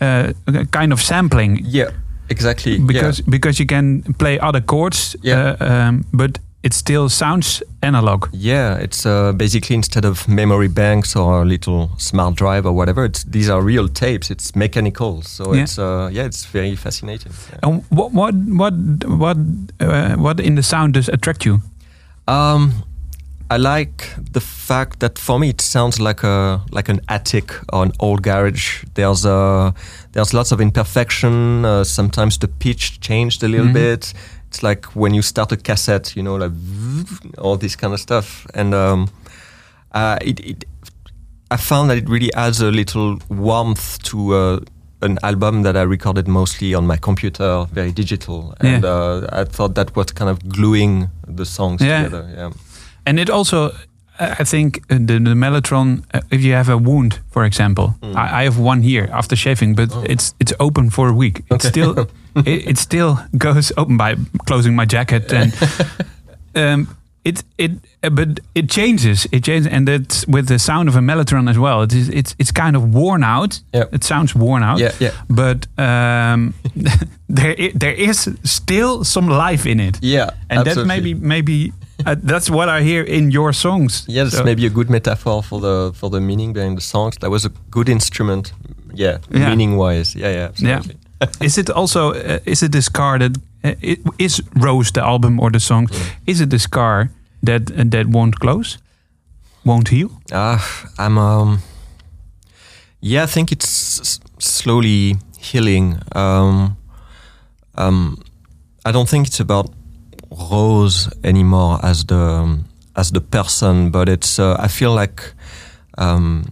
[0.00, 0.32] uh,
[0.70, 1.90] kind of sampling yeah,
[2.28, 2.72] exactly.
[2.76, 2.86] yeah.
[2.86, 5.56] because because you can play other chords, Yeah.
[5.60, 8.28] uh, um, but it still sounds analog.
[8.32, 13.04] Yeah, it's uh, basically instead of memory banks or a little smart drive or whatever,
[13.04, 14.30] it's these are real tapes.
[14.30, 15.62] It's mechanical, so Yeah.
[15.62, 17.32] it's uh, yeah, it's very fascinating.
[17.50, 17.58] Yeah.
[17.62, 18.74] And what what what
[19.06, 19.36] what
[19.80, 21.60] uh, what in the sound does attract you?
[22.26, 22.72] Um,
[23.54, 27.82] I like the fact that for me it sounds like a like an attic or
[27.84, 28.84] an old garage.
[28.94, 29.70] There's uh,
[30.12, 31.64] there's lots of imperfection.
[31.64, 34.12] Uh, sometimes the pitch changed a little bit.
[34.48, 36.52] It's like when you start a cassette, you know, like
[37.38, 38.46] all this kind of stuff.
[38.54, 39.08] And um,
[39.92, 40.64] uh, it, it,
[41.50, 44.60] I found that it really adds a little warmth to uh,
[45.02, 48.54] an album that I recorded mostly on my computer, very digital.
[48.60, 48.90] And Yeah.
[48.90, 52.04] uh, I thought that was kind of gluing the songs Yeah.
[52.04, 52.32] together.
[52.36, 52.50] Yeah.
[53.06, 53.70] And it also,
[54.20, 56.02] I think, uh, the, the mellotron.
[56.14, 58.14] Uh, if you have a wound, for example, Mm.
[58.16, 61.38] I, I have one here after shaving, but it's it's open for a week.
[61.38, 61.58] It Oh.
[61.58, 61.98] Still
[62.46, 65.52] it, it still goes open by closing my jacket and.
[66.56, 66.86] Um,
[67.24, 67.70] it it
[68.04, 71.56] uh, but it changes it changes and that's with the sound of a mellotron as
[71.58, 73.84] well it is it's it's kind of worn out Yeah.
[73.92, 75.10] it sounds worn out Yeah, yeah.
[75.28, 76.54] but um,
[77.28, 80.84] there there is still some life in it Yeah, and absolutely.
[80.86, 81.72] maybe maybe
[82.06, 84.04] uh, that's what I hear in your songs.
[84.08, 87.16] Yeah, that's So- maybe a good metaphor for the for the meaning behind the songs.
[87.20, 88.52] That was a good instrument.
[88.94, 89.48] Yeah, Yeah.
[89.48, 90.18] meaning wise.
[90.18, 90.82] Yeah, yeah, Yeah.
[91.40, 95.50] is it also uh, is it this car that uh, is Rose the album or
[95.50, 95.90] the songs?
[96.26, 97.08] Is it this car
[97.46, 98.78] that uh, that won't close,
[99.64, 100.08] won't heal?
[100.32, 100.58] Ah,
[100.98, 101.58] I'm um.
[103.00, 105.98] Yeah, I think it's s- slowly healing.
[106.16, 106.76] Um,
[107.74, 108.16] um,
[108.86, 109.66] I don't think it's about
[110.50, 112.58] Rose anymore as the
[112.96, 114.38] as the person, but it's.
[114.38, 115.22] Uh, I feel like,
[115.98, 116.44] um,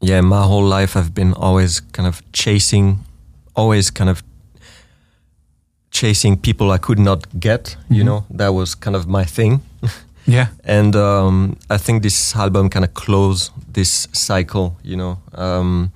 [0.00, 2.98] yeah, my whole life I've been always kind of chasing,
[3.54, 4.22] always kind of
[5.90, 7.76] chasing people I could not get.
[7.90, 8.06] You Mhm.
[8.06, 9.60] know, that was kind of my thing.
[10.26, 14.76] Yeah, and um, I think this album kind of closed this cycle.
[14.84, 15.90] You know, um,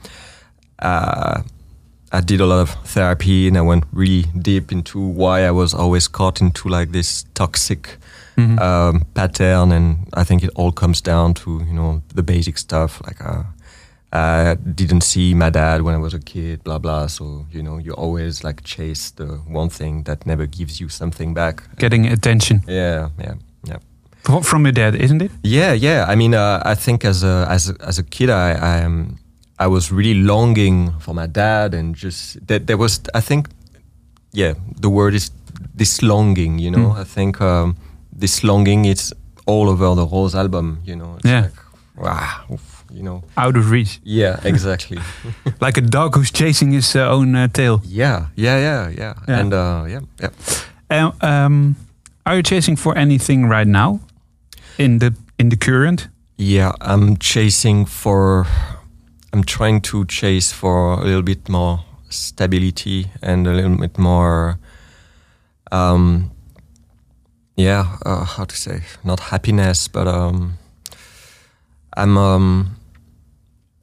[0.83, 1.43] uh,
[2.13, 5.75] I did a lot of therapy, and I went really deep into why I was
[5.75, 7.99] always caught into like this toxic
[8.37, 8.59] Mhm.
[8.61, 13.01] um, pattern, and I think it all comes down to you know the basic stuff
[13.07, 13.21] like.
[13.25, 13.43] Uh,
[14.13, 17.07] I didn't see my dad when I was a kid, blah blah.
[17.09, 21.35] So you know, you always like chase the one thing that never gives you something
[21.35, 21.63] back.
[21.79, 22.63] getting attention.
[22.69, 24.41] Yeah, yeah, yeah.
[24.43, 25.31] From your dad, isn't it?
[25.43, 26.05] Yeah, yeah.
[26.13, 29.17] I mean, uh, I think as a as a, as a kid, I I, um,
[29.59, 33.01] I was really longing for my dad, and just that there was.
[33.15, 33.49] I think,
[34.33, 35.31] yeah, the word is
[35.75, 36.59] this longing.
[36.59, 37.01] You know, Mm.
[37.01, 37.77] I think um,
[38.21, 39.15] this longing is
[39.47, 40.79] all over the Rose album.
[40.85, 41.41] You know, it's Yeah.
[41.43, 41.55] like,
[41.97, 42.59] wow,
[42.93, 43.23] you know.
[43.37, 43.99] Out of reach.
[44.05, 44.99] Yeah, exactly.
[45.61, 47.81] Like a dog who's chasing his uh, own uh, tail.
[47.85, 49.41] yeah, yeah, yeah, yeah, Yeah.
[49.41, 50.31] and uh, yeah, yeah.
[50.91, 51.77] Um, um,
[52.27, 54.01] are you chasing for anything right now
[54.79, 56.09] in the in the current?
[56.39, 58.47] Yeah, I'm chasing for.
[59.37, 64.59] I'm trying to chase for a little bit more stability and a little bit more.
[65.71, 66.31] Um,
[67.55, 68.81] yeah, uh, how to say?
[69.05, 70.57] Not happiness, but um,
[71.99, 72.17] I'm.
[72.17, 72.77] Um,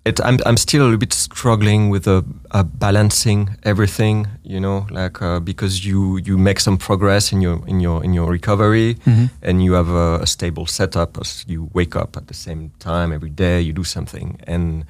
[0.05, 4.87] it, I'm I'm still a little bit struggling with uh, uh, balancing everything, you know,
[4.89, 8.97] like uh, because you you make some progress in your in your in your recovery,
[9.43, 11.19] and you have a, a stable setup.
[11.21, 14.85] as You wake up at the same time every day, you do something, and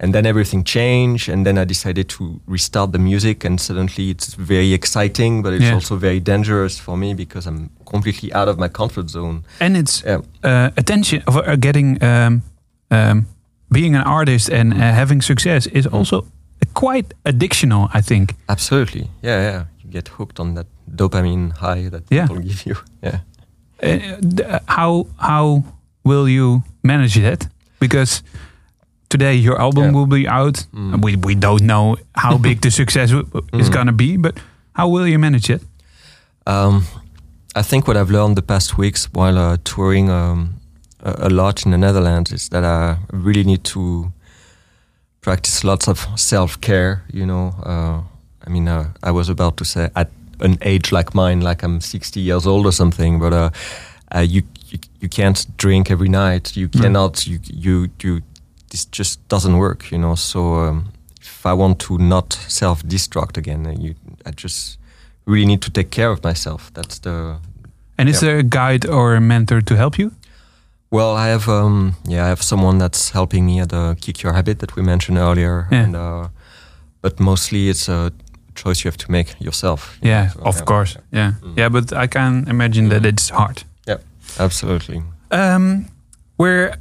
[0.00, 1.28] and then everything changed.
[1.28, 5.64] And then I decided to restart the music, and suddenly it's very exciting, but it's
[5.64, 5.74] Yeah.
[5.74, 9.42] also very dangerous for me because I'm completely out of my comfort zone.
[9.60, 10.20] And it's Yeah.
[10.44, 12.42] uh, attention of uh, getting um,
[12.90, 13.26] um,
[13.72, 16.24] being an artist and uh, having success is also
[16.74, 17.88] quite addictional.
[17.94, 18.34] I think.
[18.48, 19.64] Absolutely, yeah, yeah.
[19.84, 22.26] You get hooked on that dopamine high that Yeah.
[22.28, 22.76] people give you.
[23.02, 23.20] Yeah.
[23.82, 23.88] Uh,
[24.44, 25.62] uh, how how
[26.04, 27.48] will you manage that?
[27.80, 28.22] Because
[29.08, 29.92] today your album Yeah.
[29.94, 30.66] will be out.
[30.74, 31.02] Mm.
[31.04, 33.72] We we don't know how big the success is Mm.
[33.72, 34.38] gonna be, but
[34.72, 35.62] how will you manage it?
[36.46, 36.82] Um,
[37.56, 40.54] I think what I've learned the past weeks while uh, touring um,
[41.02, 44.12] a, a lot in the Netherlands is that I really need to
[45.20, 47.02] practice lots of self care.
[47.12, 48.00] You know, uh,
[48.46, 51.80] I mean, uh, I was about to say at an age like mine, like I'm
[51.80, 53.50] 60 years old or something, but uh,
[54.14, 56.56] uh, you, you you can't drink every night.
[56.56, 56.80] You Mm.
[56.82, 57.26] cannot.
[57.26, 58.20] You you you.
[58.70, 59.90] This just doesn't work.
[59.92, 60.16] You know.
[60.16, 60.84] So um,
[61.20, 63.94] if I want to not self destruct again, uh, you
[64.26, 64.78] I just
[65.26, 66.70] really need to take care of myself.
[66.74, 67.36] That's the
[67.98, 68.28] And is Yeah.
[68.30, 70.10] there a guide or a mentor to help you?
[70.90, 71.16] well.
[71.16, 74.58] I have um yeah I have someone that's helping me at the Kick Your Habit
[74.58, 75.66] that we mentioned earlier.
[75.70, 75.84] Yeah.
[75.84, 76.28] And, uh,
[77.02, 78.10] but mostly it's a
[78.54, 79.98] choice you have to make yourself.
[80.02, 80.64] you Yeah, know, so, of yeah.
[80.64, 80.96] course.
[81.12, 81.56] Yeah, Mm.
[81.58, 83.08] yeah, but I can imagine that Mm.
[83.12, 83.62] it's hard.
[83.88, 83.98] Yeah,
[84.38, 85.02] absolutely.
[85.30, 85.84] Um,
[86.38, 86.72] we're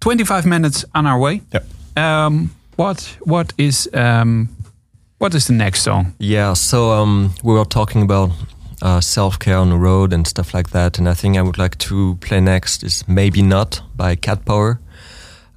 [0.00, 1.42] 25 minutes on our way.
[1.52, 1.64] Yep.
[1.96, 4.48] Um, what what is um,
[5.18, 6.14] what is the next song?
[6.18, 8.30] Yeah, so um, we were talking about
[8.82, 11.58] uh, self care on the road and stuff like that, and I think I would
[11.58, 14.80] like to play next is Maybe Not by Cat Power.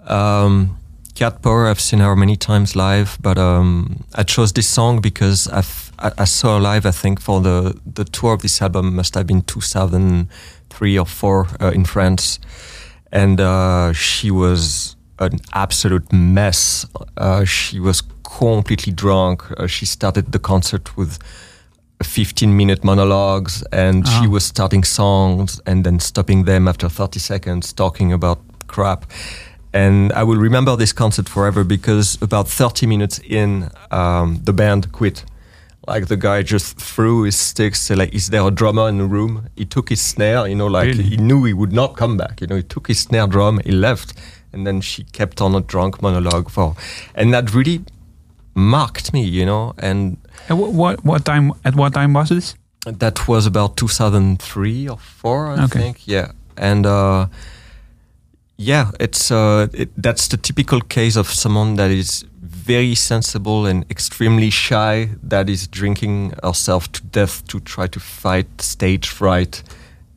[0.06, 0.77] Um,
[1.15, 5.47] Cat Power, I've seen her many times live, but um, I chose this song because
[5.47, 6.86] I've, I, I saw her live.
[6.86, 11.47] I think for the the tour of this album must have been 2003 or four
[11.62, 12.39] uh, in France,
[13.13, 16.86] and uh, she was an absolute mess.
[17.17, 18.02] Uh, she was
[18.39, 19.43] completely drunk.
[19.58, 21.17] Uh, she started the concert with
[22.04, 24.30] 15 minute monologues and she Ah.
[24.30, 29.06] was starting songs and then stopping them after 30 seconds talking about crap.
[29.73, 34.91] And I will remember this concert forever because about 30 minutes in, um, the band
[34.91, 35.23] quit.
[35.88, 37.89] Like the guy just threw his sticks.
[37.89, 39.50] Like, is there a drummer in the room?
[39.58, 40.48] He took his snare.
[40.48, 41.04] You know, like Really?
[41.04, 42.39] he knew he would not come back.
[42.41, 43.60] You know, he took his snare drum.
[43.65, 44.13] He left,
[44.54, 46.76] and then she kept on a drunk monologue for,
[47.15, 47.82] and that really
[48.56, 49.24] marked me.
[49.24, 50.17] You know, and
[50.50, 51.52] And what, what what time?
[51.65, 52.56] At what time was this?
[52.86, 55.80] that was about 2003 or four, I Okay.
[55.80, 56.08] think.
[56.08, 57.28] Yeah, and uh,
[58.58, 62.26] yeah, it's uh, it, that's the typical case of someone that is
[62.65, 68.48] very sensible and extremely shy, that is drinking herself to death to try to fight
[68.62, 69.63] stage fright,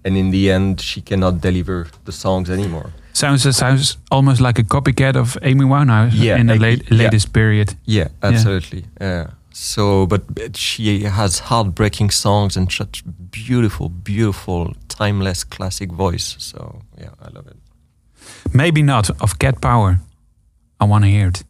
[0.04, 2.90] and in the end, she cannot deliver the songs anymore.
[3.12, 6.98] Sounds sounds almost like a copycat of Amy Winehouse Yeah, in the uh, late, yeah.
[7.04, 7.74] latest period.
[7.86, 8.84] Yeah, absolutely.
[9.00, 9.26] Yeah.
[9.52, 16.36] So, but but she has heartbreaking songs and such beautiful, beautiful, timeless classic voice.
[16.38, 17.56] So, yeah, I love it.
[18.52, 19.98] Maybe not of Cat Power.
[20.78, 21.44] I want to hear it.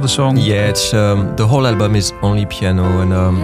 [0.00, 0.36] The song?
[0.36, 3.36] Yeah, it's um, the whole album is only piano, and um,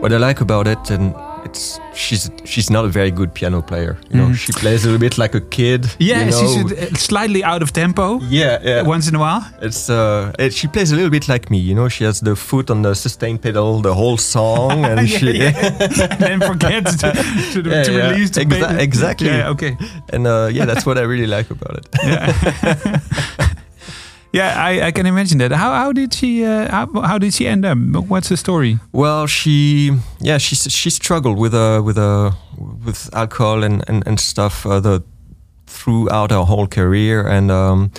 [0.00, 1.14] what I like about it, and
[1.44, 3.96] it's she's she's not a very good piano player.
[4.10, 5.86] You know, she plays a little bit like a kid.
[5.98, 6.72] Yeah, you know.
[6.72, 8.82] she's slightly out of tempo yeah, yeah.
[8.82, 9.42] once in a while.
[9.62, 11.58] It's uh, it, she plays a little bit like me.
[11.58, 15.18] You know, she has the foot on the sustain pedal the whole song, and Yeah,
[15.18, 15.40] she
[16.10, 18.10] and then forgets to, to, Yeah, to yeah.
[18.10, 19.28] release the Exa- exactly.
[19.28, 19.76] Yeah, okay.
[20.12, 21.88] and uh, yeah, that's what I really like about it.
[24.32, 25.50] Yeah, I, I can imagine that.
[25.50, 27.78] How how did she uh, how, how did she end up?
[28.08, 28.78] What's the story?
[28.92, 32.30] Well, she yeah she she struggled with uh with uh
[32.86, 35.02] with alcohol and and, and stuff uh, the
[35.66, 37.90] throughout her whole career and um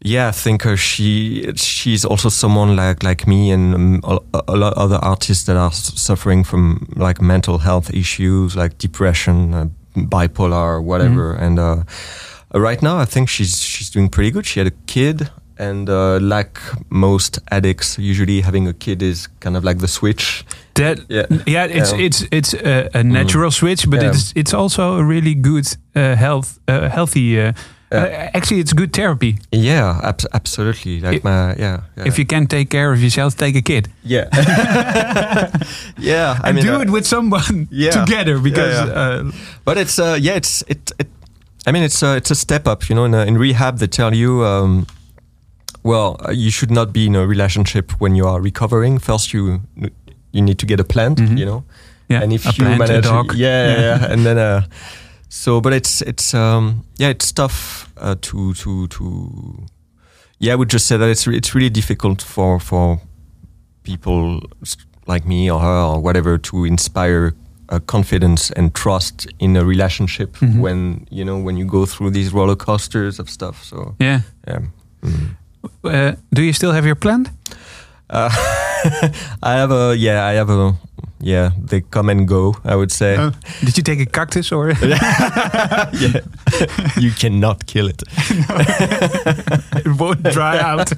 [0.00, 4.56] yeah I think uh, she she's also someone like like me and um, a, a
[4.56, 9.66] lot of other artists that are suffering from like mental health issues like depression uh,
[9.96, 11.82] bipolar whatever and uh
[12.54, 16.18] right now I think she's she's doing pretty good she had a kid and uh,
[16.20, 16.58] like
[16.90, 20.44] most addicts usually having a kid is kind of like the switch
[20.74, 21.26] That Yeah.
[21.46, 22.06] yeah, it's Yeah.
[22.06, 24.10] it's it's a, a natural switch, but Yeah.
[24.12, 27.38] it's it's also a really good uh, health uh, healthy.
[27.40, 27.52] Uh,
[27.92, 29.36] uh, actually, it's good therapy.
[29.52, 31.00] Yeah, ab- absolutely.
[31.00, 32.06] Like If- my yeah, yeah.
[32.08, 34.28] If you can't take care of yourself, take a kid yeah,
[35.98, 36.38] yeah.
[36.42, 37.90] I and mean, do uh, it with someone yeah.
[38.04, 39.32] together because Yeah, Uh,
[39.64, 41.06] but it's uh, yeah, it's it, it.
[41.66, 42.88] I mean, it's uh, it's a step up.
[42.88, 44.86] You know, in, uh, in rehab, they tell you, um,
[45.82, 48.98] well, uh, you should not be in a relationship when you are recovering.
[48.98, 49.60] First, you
[50.32, 51.20] you need to get a plant.
[51.20, 51.64] You know,
[52.08, 54.12] yeah, and if a you plant, a manage, yeah, yeah, yeah.
[54.12, 54.62] and then uh,
[55.28, 59.66] so, but it's it's um yeah, it's tough uh, to to to
[60.38, 60.52] yeah.
[60.52, 63.00] I would just say that it's it's really difficult for for
[63.82, 64.40] people
[65.06, 67.34] like me or her or whatever to inspire
[67.72, 70.60] uh, confidence and trust in a relationship Mhm.
[70.60, 73.64] when you know when you go through these roller coasters of stuff.
[73.64, 74.20] So yeah.
[74.48, 74.60] yeah.
[75.02, 75.36] Mm.
[75.84, 77.28] Uh, do you still have your plant?
[78.10, 78.28] Uh,
[79.42, 80.74] I have a yeah, I have a
[81.20, 81.50] yeah.
[81.56, 82.56] They come and go.
[82.64, 83.16] I would say.
[83.16, 83.30] Uh,
[83.64, 84.70] did you take a cactus or?
[84.82, 86.20] yeah,
[86.98, 88.02] you cannot kill it.
[89.86, 90.92] it won't dry out.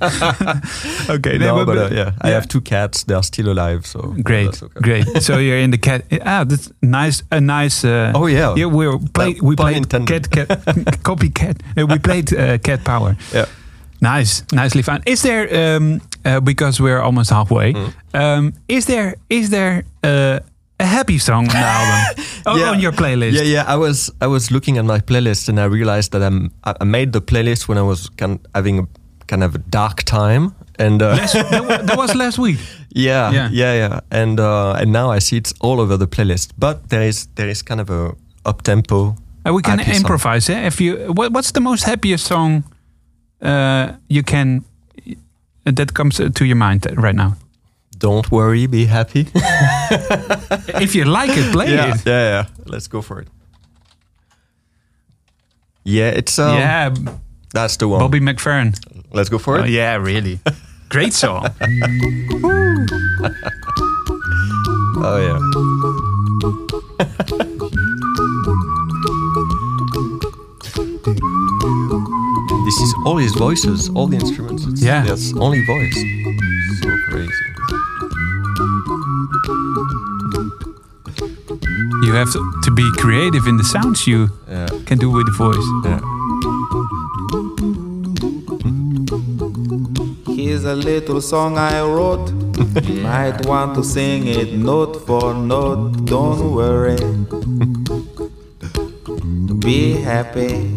[1.11, 3.05] okay, No, but uh, yeah, I have two cats.
[3.05, 3.87] They are still alive.
[3.87, 4.81] So Great, okay.
[4.81, 5.23] great.
[5.23, 6.05] So you're in the cat.
[6.25, 7.23] Ah, that's nice.
[7.31, 7.85] A nice.
[7.85, 8.67] Uh, Oh yeah, yeah.
[8.67, 9.37] We play.
[9.43, 10.49] We played cat, cat,
[11.05, 11.61] copycat.
[11.77, 13.17] Uh, we played uh, cat power.
[13.33, 13.47] Yeah.
[14.05, 15.03] Nice, nicely found.
[15.07, 17.73] Is there um, uh, because we're almost halfway?
[17.73, 17.93] Mm.
[18.13, 20.39] Um, is there is there uh,
[20.79, 22.25] a happy song on the album?
[22.47, 22.71] Oh, Yeah.
[22.73, 23.33] on your playlist?
[23.33, 23.75] Yeah, yeah.
[23.75, 26.51] I was I was looking at my playlist and I realized that I'm
[26.81, 28.87] I made the playlist when I was kind having a
[29.27, 32.59] kind of a dark time and uh, Last, that, wa- that was last week.
[32.95, 33.49] yeah, Yeah.
[33.53, 36.51] yeah, yeah, And uh, and now I see it's all over the playlist.
[36.59, 38.13] But there is there is kind of a
[38.45, 39.17] up tempo.
[39.47, 40.53] Uh, we can improvise.
[40.53, 40.67] Eh?
[40.67, 42.65] If you, what, what's the most happiest song
[44.09, 44.65] you can
[45.65, 47.37] that comes uh, to your mind right now?
[47.99, 49.27] Don't worry, be happy.
[50.81, 52.05] if you like it, play yeah, it.
[52.07, 52.47] yeah, yeah.
[52.67, 53.29] Let's go for it.
[55.85, 56.95] Yeah, it's um, yeah,
[57.55, 58.01] That's the one.
[58.01, 58.75] Bobby McFerrin.
[59.13, 59.71] Let's go for Oh, it.
[59.71, 60.39] yeah, really.
[60.89, 61.47] Great song.
[65.07, 65.39] Oh yeah.
[73.05, 74.65] All his voices, all the instruments.
[74.67, 75.03] It's, Yeah.
[75.05, 75.99] That's only voice.
[76.83, 77.45] So crazy.
[82.07, 84.67] You have to, to be creative in the sounds you Yeah.
[84.87, 85.67] can do with the voice.
[85.85, 86.01] Yeah.
[90.35, 92.31] Here's a little song I wrote.
[92.89, 96.05] you might want to sing it note for note.
[96.07, 96.97] Don't worry.
[99.61, 100.74] Be happy.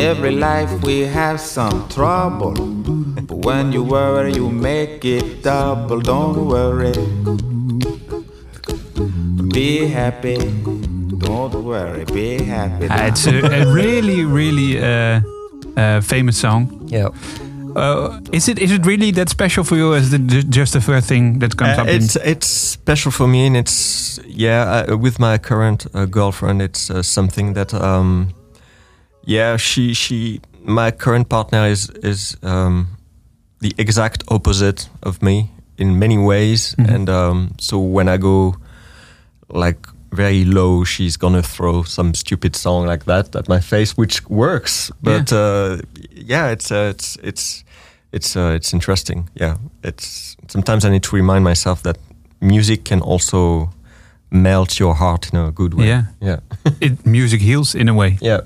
[0.00, 2.54] Every life we have some trouble.
[2.54, 6.00] But when you worry, you make it double.
[6.00, 6.92] Don't worry.
[9.52, 10.36] Be happy.
[11.18, 12.04] Don't worry.
[12.06, 12.88] Be happy.
[12.88, 15.20] Uh, it's a, a really, really uh,
[15.76, 16.86] uh, famous song.
[16.86, 17.08] Yeah.
[17.76, 19.92] Uh, is it is it really that special for you?
[19.92, 21.88] Or is it just the first thing that comes Uh, up?
[21.88, 24.84] in- it's it's special for me, and it's yeah.
[24.88, 28.28] Uh, with my current uh, girlfriend, it's uh, something that um,
[29.30, 29.56] yeah.
[29.58, 32.86] She she my current partner is is um,
[33.60, 36.94] the exact opposite of me in many ways, Mhm.
[36.94, 38.54] and um, so when I go
[39.54, 39.78] like
[40.16, 44.90] very low, she's gonna throw some stupid song like that at my face, which works.
[45.02, 45.76] But uh,
[46.30, 47.64] yeah, it's uh, it's it's
[48.12, 49.28] it's uh, it's interesting.
[49.40, 51.96] Yeah, it's sometimes I need to remind myself that
[52.40, 53.70] music can also
[54.30, 55.86] melt your heart in a good way.
[55.88, 56.02] Yeah.
[56.22, 56.38] yeah,
[56.80, 58.16] It, music heals in a way.
[58.22, 58.40] yeah,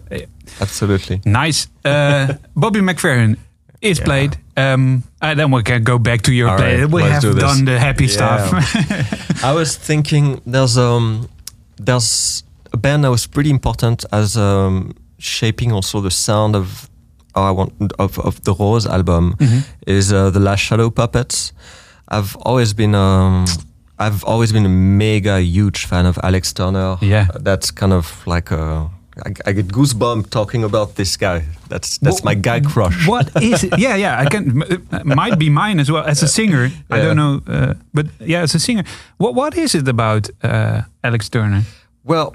[0.60, 1.20] absolutely.
[1.24, 1.68] Nice.
[1.84, 3.36] Uh, Bobby McFerrin
[3.80, 4.04] is Yeah.
[4.04, 4.36] played.
[4.56, 6.80] Um, and then we can go back to your All play.
[6.82, 8.12] right, we have do done the happy Yeah.
[8.16, 9.44] stuff.
[9.44, 11.28] I was thinking there's um
[11.76, 16.88] there's a band that was pretty important as um shaping also the sound of
[17.34, 19.58] how I want of, of the Rose album Mm-hmm.
[19.86, 21.52] is uh, the Last Shadow Puppets.
[22.08, 23.44] I've always been um
[23.98, 26.96] I've always been a mega huge fan of Alex Turner.
[27.00, 27.26] Yeah.
[27.40, 28.88] that's kind of like a
[29.26, 31.44] I, I get goosebumps talking about this guy.
[31.68, 33.06] That's that's my guy crush.
[33.08, 33.78] what is it?
[33.78, 34.18] Yeah, yeah.
[34.18, 34.62] I can.
[34.62, 36.70] m- Might be mine as well as a singer.
[36.90, 38.84] I don't know, uh, but yeah, as a singer,
[39.18, 41.62] what what is it about uh, Alex Turner?
[42.04, 42.34] Well,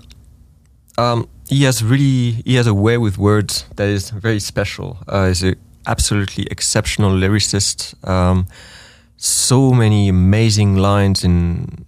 [0.97, 4.97] um, he has really he has a way with words that is very special.
[5.07, 5.55] Uh, he's an
[5.85, 7.93] absolutely exceptional lyricist.
[8.07, 8.45] Um,
[9.17, 11.85] so many amazing lines in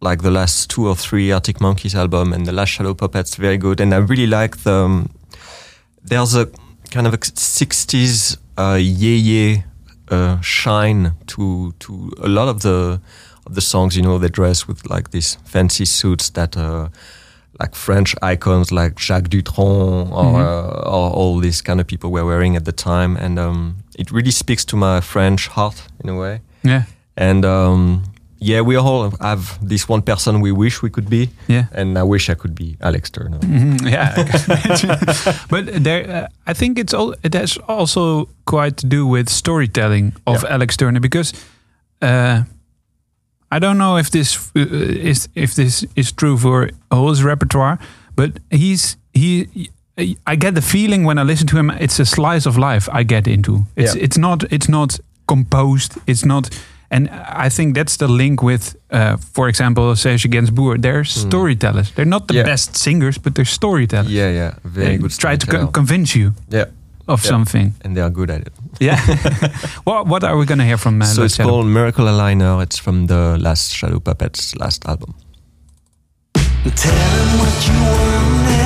[0.00, 3.58] like the last two or three Arctic Monkeys album and the last Shadow Puppets, very
[3.58, 3.80] good.
[3.80, 5.10] And I really like the um,
[6.04, 6.46] there's a
[6.90, 9.62] kind of a 60s uh, yeah yeah
[10.10, 13.00] uh, shine to to a lot of the
[13.46, 13.96] of the songs.
[13.96, 16.88] You know, they dress with like these fancy suits that uh,
[17.60, 22.24] like French icons like Jacques Dutronc or, uh, or all these kind of people were
[22.24, 26.16] wearing at the time, and um, it really speaks to my French heart in a
[26.16, 26.40] way.
[26.62, 26.84] Yeah,
[27.16, 28.04] And um,
[28.40, 31.66] yeah, we all have this one person we wish we could be, yeah.
[31.72, 33.38] and I wish I could be Alex Turner.
[33.90, 34.90] Yeah, I can imagine.
[35.50, 37.14] but there, uh, I think it's all.
[37.22, 40.54] It has also quite to do with storytelling of Yeah.
[40.54, 41.32] Alex Turner because
[42.02, 42.42] uh,
[43.50, 44.60] I don't know if this uh,
[45.10, 47.78] is if this is true for all his repertoire,
[48.16, 49.70] but he's he.
[50.26, 53.02] I get the feeling when I listen to him, it's a slice of life I
[53.04, 53.64] get into.
[53.74, 54.04] It's Yeah.
[54.04, 55.92] it's not it's not composed.
[56.06, 56.50] It's not.
[56.90, 57.08] And
[57.44, 60.80] I think that's the link with, uh, for example, Serge Gainsbourg.
[60.80, 61.90] They're storytellers.
[61.94, 62.38] They're not the Hmm.
[62.38, 62.46] Yeah.
[62.52, 64.10] best singers, but they're storytellers.
[64.10, 65.10] Yeah, yeah, very They good.
[65.18, 65.72] Try to storyteller.
[65.72, 66.64] con- convince you yeah,
[67.06, 67.28] of Yeah.
[67.30, 67.72] something.
[67.84, 68.52] and they are good at it.
[68.80, 68.98] Yeah.
[69.84, 71.02] what What are we gonna hear from?
[71.02, 71.50] Uh, so it's Shadow?
[71.50, 72.62] called Miracle Aligner.
[72.62, 75.14] It's from the last Shadow Puppets last album.
[76.74, 78.57] Tell him what you want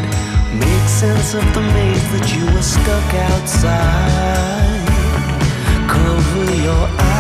[0.59, 4.87] Make sense of the maze that you were stuck outside.
[5.89, 7.18] Cover your eyes.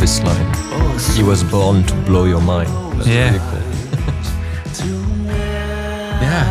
[0.00, 0.48] This line.
[1.16, 2.68] He was born to blow your mind.
[2.98, 3.38] That's Yeah.
[3.50, 3.60] cool.
[6.20, 6.44] Yeah.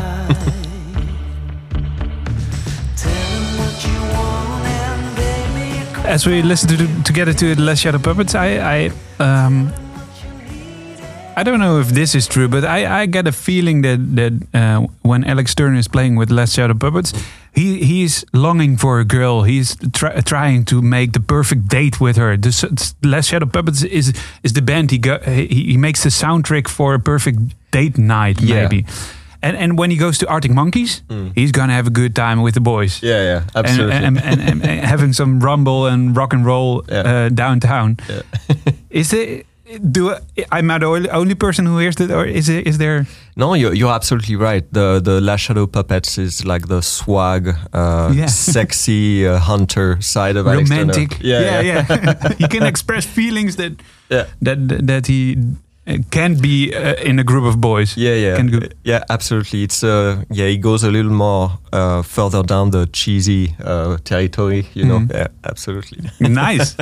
[2.96, 7.34] Tell him what you want and baby you can As we listen to the, together
[7.34, 9.72] to the Last Shadow Puppets, I I um.
[11.38, 14.34] I don't know if this is true, but I, I get a feeling that that
[14.54, 17.14] uh, when Alex Turner is playing with Last Shadow Puppets,
[17.60, 19.44] he he's longing for a girl.
[19.44, 22.38] He's try, trying to make the perfect date with her.
[22.38, 26.10] The s- Last Shadow Puppets is is the band he go, he, he makes the
[26.10, 27.38] soundtrack for a perfect
[27.72, 28.56] date night, Yeah.
[28.62, 28.86] maybe.
[29.42, 31.02] And and when he goes to Arctic Monkeys,
[31.36, 33.02] he's gonna have a good time with the boys.
[33.04, 33.94] Yeah, yeah, absolutely.
[33.96, 37.04] and, and, and, and having some rumble and rock and roll Yeah.
[37.26, 37.98] uh, downtown.
[38.10, 38.22] Yeah.
[38.90, 39.46] is it?
[39.78, 40.16] Do
[40.52, 42.66] I'm I the only, person who hears that, or is it?
[42.66, 43.06] Is there?
[43.36, 44.66] No, you're, you're absolutely right.
[44.74, 48.26] The the Last Shadow Puppets is like the swag, uh, Yeah.
[48.54, 50.82] sexy uh, hunter side of Alex Turner.
[50.82, 51.20] romantic.
[51.22, 52.34] Yeah, yeah.
[52.40, 53.74] he can express feelings that
[54.10, 54.26] Yeah.
[54.42, 54.58] that
[54.88, 55.38] that he
[56.12, 57.96] can't be uh, in a group of boys.
[57.98, 59.64] Yeah, yeah, Can yeah, absolutely.
[59.64, 64.66] It's uh, yeah, it goes a little more uh, further down the cheesy uh, territory,
[64.74, 65.00] you know.
[65.00, 65.12] Mhm.
[65.14, 66.00] Yeah, absolutely.
[66.30, 66.76] nice.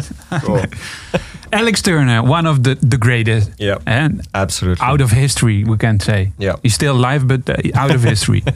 [0.44, 0.66] Cool.
[1.52, 4.86] Alex Turner, one of the the greatest, Yeah, and absolutely.
[4.86, 6.32] out of history, we can say.
[6.40, 6.56] Yeah.
[6.64, 8.44] He's still alive, but uh, out of history.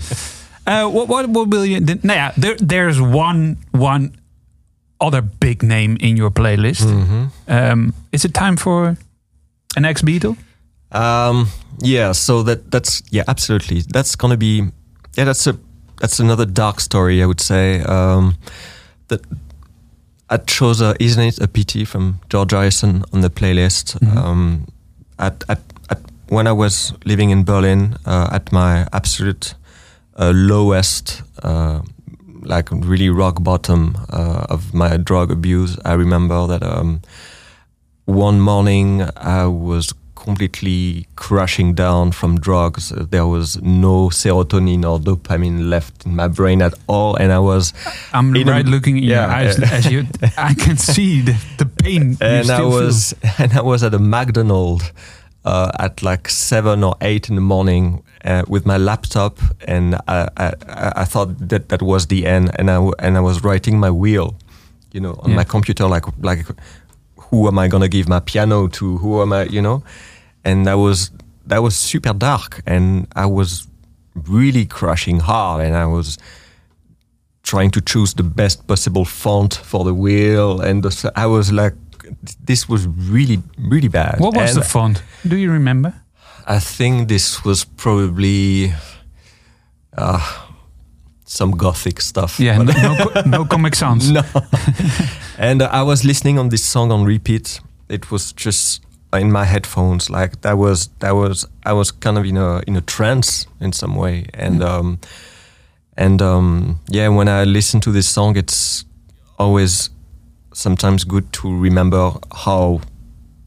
[0.67, 1.79] Uh, what, what what will you?
[1.85, 4.11] th- Nou ja, there, there's one one
[4.99, 6.85] other big name in your playlist.
[6.85, 7.31] Mhm.
[7.47, 8.95] Um, is it time for
[9.75, 10.37] an ex Beatle?
[10.91, 11.47] Um,
[11.79, 13.81] yeah, so that that's yeah, absolutely.
[13.81, 14.67] That's gonna be
[15.17, 15.57] yeah, that's a
[15.99, 17.81] that's another dark story, I would say.
[17.83, 18.35] Um,
[19.07, 19.21] that
[20.29, 23.99] I chose uh, "Isn't It a Pity" from George Harrison on the playlist.
[23.99, 24.17] Mhm.
[24.17, 24.67] Um,
[25.19, 25.59] at, at
[25.89, 25.99] at
[26.29, 29.55] when I was living in Berlin, uh, at my absolute
[30.19, 31.81] uh, lowest, uh,
[32.41, 37.01] like really rock bottom uh, of my drug abuse, I remember that um,
[38.11, 42.89] one morning I was completely crashing down from drugs.
[42.89, 47.73] There was no serotonin or dopamine left in my brain at all, and I was
[48.13, 50.05] I'm In a- right looking in yeah, your eyes uh, as you.
[50.37, 52.11] I can see the, the pain.
[52.11, 52.85] you and I still feel.
[52.85, 54.91] was and I was at a McDonald's
[55.45, 60.27] uh, at like seven or eight in the morning uh, with my laptop, and I,
[60.37, 60.53] I
[61.01, 64.35] I- thought that that was the end, and I and I was writing my will,
[64.93, 65.37] you know, on Yeah.
[65.37, 66.45] my computer, like like
[67.31, 68.97] who am I gonna give my piano to?
[68.97, 69.83] Who am I, you know?
[70.43, 71.11] And that was
[71.47, 73.67] that was super dark, and I was
[74.13, 76.17] really crushing hard, and I was
[77.43, 81.73] trying to choose the best possible font for the wheel, and the, I was like,
[82.45, 84.19] this was really really bad.
[84.19, 85.01] What was And the font?
[85.27, 85.93] Do you remember?
[86.45, 88.73] I think this was probably
[89.97, 90.19] uh,
[91.31, 92.39] some gothic stuff.
[92.39, 94.11] Yeah, no, no, no Comic Sans.
[94.11, 94.21] no.
[95.37, 97.61] and uh, I was listening on this song on repeat.
[97.87, 98.81] It was just
[99.13, 100.09] in my headphones.
[100.09, 103.71] Like that was that was I was kind of in a in a trance in
[103.71, 104.25] some way.
[104.33, 104.99] And um,
[105.95, 108.83] and um, yeah, when I listen to this song, it's
[109.39, 109.89] always
[110.53, 112.81] sometimes good to remember how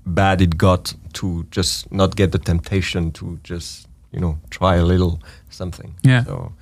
[0.06, 4.84] bad it got to just not get the temptation to just you know try a
[4.84, 5.20] little
[5.50, 5.94] something.
[6.02, 6.24] Yeah.
[6.24, 6.52] So,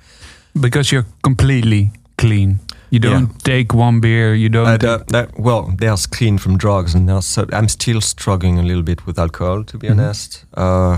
[0.59, 2.59] Because you're completely clean.
[2.91, 4.35] You don't take one beer.
[4.35, 4.67] You don't.
[4.67, 8.63] Uh, that, that, well, they're clean from drugs, and they're so, I'm still struggling a
[8.63, 9.91] little bit with alcohol, to be Mhm.
[9.99, 10.45] honest.
[10.53, 10.97] Uh,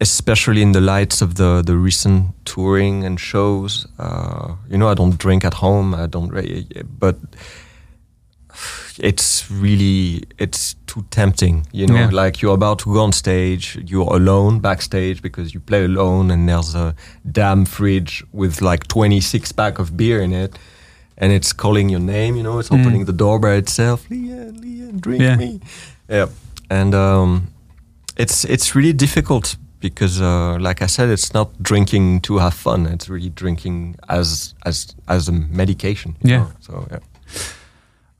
[0.00, 3.86] especially in the lights of the the recent touring and shows.
[3.98, 5.94] Uh, you know, I don't drink at home.
[5.94, 6.30] I don't,
[6.98, 7.16] but
[8.98, 11.66] it's really it's too tempting.
[11.72, 12.10] You know, Yeah.
[12.24, 16.48] like you're about to go on stage, you're alone backstage because you play alone, and
[16.48, 16.94] there's a
[17.32, 20.58] damn fridge with like 26 pack of beer in it
[21.18, 22.36] and it's calling your name.
[22.36, 22.80] You know, it's Mm.
[22.80, 24.06] opening the door by itself.
[24.10, 25.36] Lian, Lian, drink Yeah.
[25.36, 25.60] me.
[26.08, 26.26] Yeah,
[26.70, 27.48] and um,
[28.16, 32.86] it's it's really difficult because, uh, like I said, it's not drinking to have fun.
[32.86, 36.14] It's really drinking as as as a medication.
[36.22, 36.38] you Yeah.
[36.38, 36.50] know?
[36.60, 36.98] So yeah.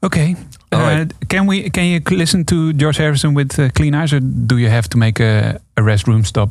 [0.02, 0.36] okay.
[0.74, 1.28] Uh, right.
[1.28, 1.70] Can we?
[1.70, 4.98] Can you listen to George Harrison with uh, clean eyes, or do you have to
[4.98, 6.50] make a, a restroom stop?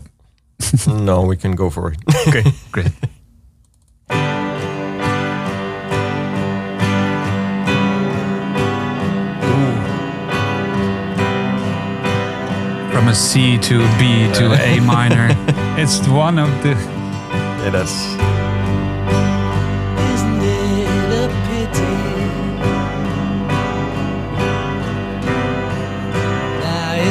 [0.87, 1.97] no, we can go for it.
[2.27, 2.91] Okay, great.
[12.91, 15.27] From a C to a B to A minor.
[15.77, 16.69] It's one of the.
[16.69, 18.32] yeah, that's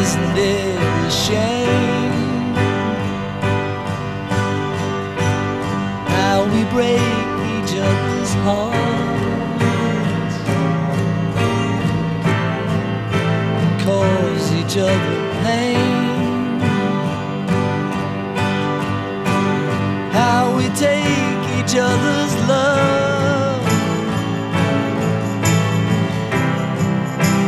[0.03, 2.55] isn't it a shame?
[6.15, 7.23] How we break
[7.55, 10.37] each other's hearts
[13.61, 16.61] and cause each other pain.
[20.19, 23.63] How we take each other's love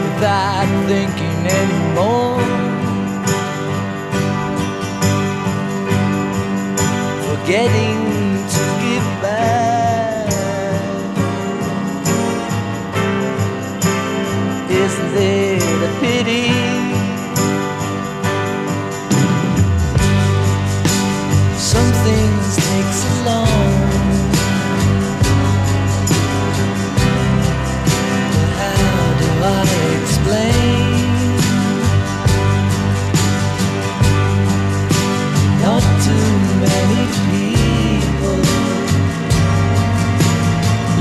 [0.05, 2.41] without thinking anymore.
[7.27, 8.04] Forgetting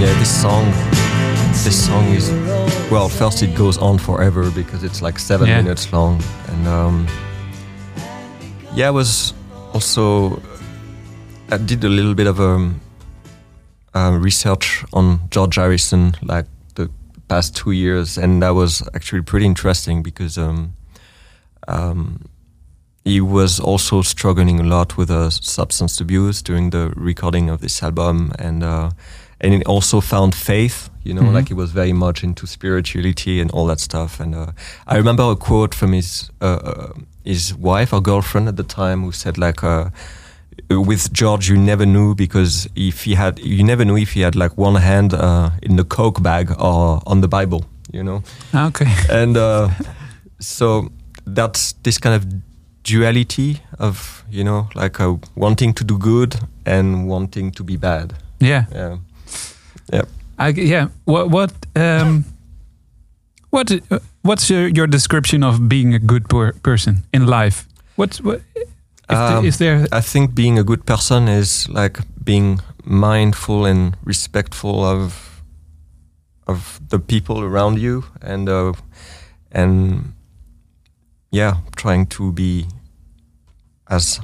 [0.04, 0.20] yeah.
[0.20, 0.66] This song,
[1.64, 2.30] this song is
[2.91, 3.10] well.
[3.10, 5.62] First, it goes on forever because it's like seven Yeah.
[5.62, 7.08] minutes long, and um,
[8.76, 9.34] yeah, I was
[9.74, 10.41] also
[11.51, 12.82] I did a little bit of um,
[13.95, 16.45] uh, research on George Harrison, like
[16.76, 16.89] the
[17.28, 20.74] past two years, and that was actually pretty interesting because um,
[21.68, 22.26] um,
[23.06, 27.84] he was also struggling a lot with uh, substance abuse during the recording of this
[27.84, 28.89] album, and uh,
[29.44, 30.89] and he also found faith.
[31.06, 31.34] You know, Mhm.
[31.36, 34.20] like he was very much into spirituality and all that stuff.
[34.22, 34.46] And uh,
[34.88, 36.94] I remember a quote from his uh, uh,
[37.26, 39.64] his wife or girlfriend at the time who said like.
[39.68, 39.89] Uh,
[40.70, 44.36] with George, you never knew because if he had, you never knew if he had
[44.36, 48.22] like one hand uh, in the coke bag or on the Bible, you know
[48.54, 48.86] Okay.
[49.10, 49.70] and uh,
[50.39, 50.89] so
[51.26, 52.26] that's this kind of
[52.84, 56.36] duality of you know like uh, wanting to do good
[56.66, 58.66] and wanting to be bad Yeah.
[58.72, 58.98] yeah
[59.94, 60.06] yeah
[60.39, 60.88] I, yeah.
[61.06, 62.26] What what um
[63.52, 63.72] what
[64.24, 67.68] what's your, your description of being a good per- person in life?
[67.96, 68.68] What's what if
[69.08, 73.96] the- Um, is there i think being a good person is like being mindful and
[74.06, 75.14] respectful of
[76.48, 78.74] of the people around you and uh,
[79.52, 80.14] and
[81.32, 82.66] yeah trying to be
[83.89, 84.22] as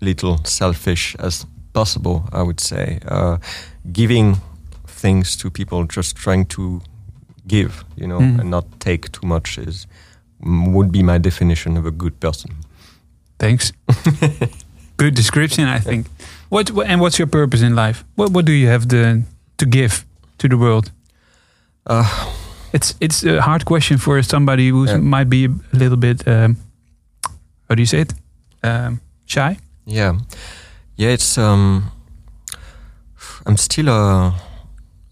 [0.00, 3.36] little selfish as possible i would say uh,
[3.92, 4.36] giving
[4.86, 6.80] things to people just trying to
[7.46, 8.40] give you know Mhm.
[8.40, 9.86] and not take too much is
[10.74, 12.50] would be my definition of a good person
[13.38, 13.72] Thanks.
[14.96, 16.06] Good description, I think.
[16.48, 18.04] What wh- and what's your purpose in life?
[18.14, 19.22] What what do you have the,
[19.56, 20.04] to give
[20.38, 20.92] to the world?
[21.90, 22.04] uh,
[22.72, 24.98] It's it's a hard question for somebody who Yeah.
[25.00, 26.56] might be a little bit um,
[27.68, 28.14] how do you say it?
[28.62, 29.56] Um, shy.
[29.86, 30.14] Yeah,
[30.96, 31.10] yeah.
[31.14, 31.90] It's um,
[33.46, 34.32] I'm still uh,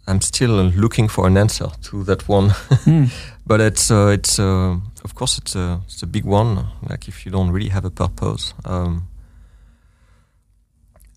[0.07, 2.51] I'm still looking for an answer to that one,
[2.85, 3.05] Hmm.
[3.47, 6.67] but it's uh, it's uh, of course it's a it's a big one.
[6.89, 9.07] Like if you don't really have a purpose, um,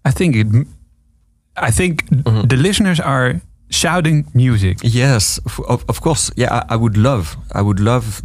[0.05, 0.47] I think it.
[1.55, 2.49] I think Mhm.
[2.49, 4.77] the listeners are shouting music.
[4.83, 6.31] yes, of, of, of course.
[6.35, 8.21] Yeah, I, I would love I would love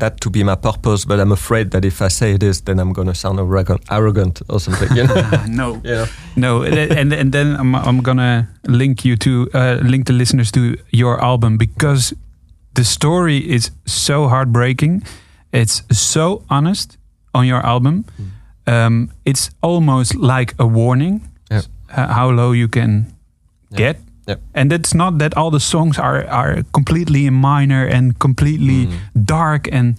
[0.00, 2.92] that to be my purpose, but I'm afraid that if I say this, then I'm
[2.92, 4.96] gonna sound arrogant, arrogant or something.
[4.96, 5.22] You know?
[5.48, 6.06] No, yeah.
[6.36, 10.60] no, and and then I'm I'm gonna link you to uh, link the listeners to
[10.90, 12.14] your album because
[12.74, 15.02] the story is so heartbreaking.
[15.52, 16.98] It's so honest
[17.34, 18.04] on your album.
[18.66, 21.20] Um, it's almost like a warning
[21.50, 21.62] Yeah.
[21.96, 23.06] uh, how low you can
[23.70, 23.78] Yeah.
[23.78, 23.96] get.
[24.54, 29.24] And it's not that all the songs are are completely minor and completely Mm.
[29.24, 29.94] dark and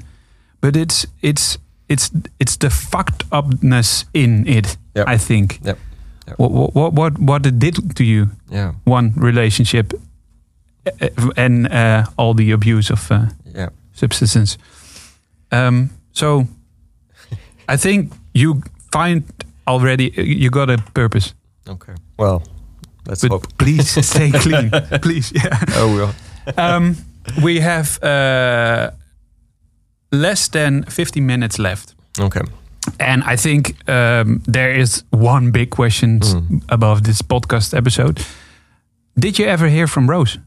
[0.62, 1.58] but it's it's
[1.90, 4.78] it's it's the fucked upness in it.
[4.96, 5.08] Yep.
[5.08, 5.60] I think.
[5.64, 5.78] Yep.
[6.28, 6.38] Yep.
[6.40, 8.28] What, what what what it did to you?
[8.52, 8.72] Yeah.
[8.88, 9.94] One relationship
[11.02, 13.26] uh, and uh, all the abuse of uh,
[13.56, 13.70] Yeah.
[13.94, 14.58] substance.
[15.52, 16.46] Um, so
[17.74, 18.62] I think you
[18.92, 19.24] find
[19.68, 21.34] already you got a purpose.
[21.68, 21.94] Okay.
[22.20, 22.42] Well,
[23.08, 23.48] let's But hope.
[23.58, 24.70] please stay clean,
[25.02, 25.32] please.
[25.36, 25.60] Yeah.
[25.76, 26.14] Oh, well.
[26.58, 26.96] Um,
[27.44, 28.92] we have uh,
[30.12, 31.94] less than 50 minutes left.
[32.20, 32.42] Okay.
[33.00, 36.62] And I think um, there is one big question Mm.
[36.70, 38.20] above this podcast episode.
[39.16, 40.40] Did you ever hear from Rose?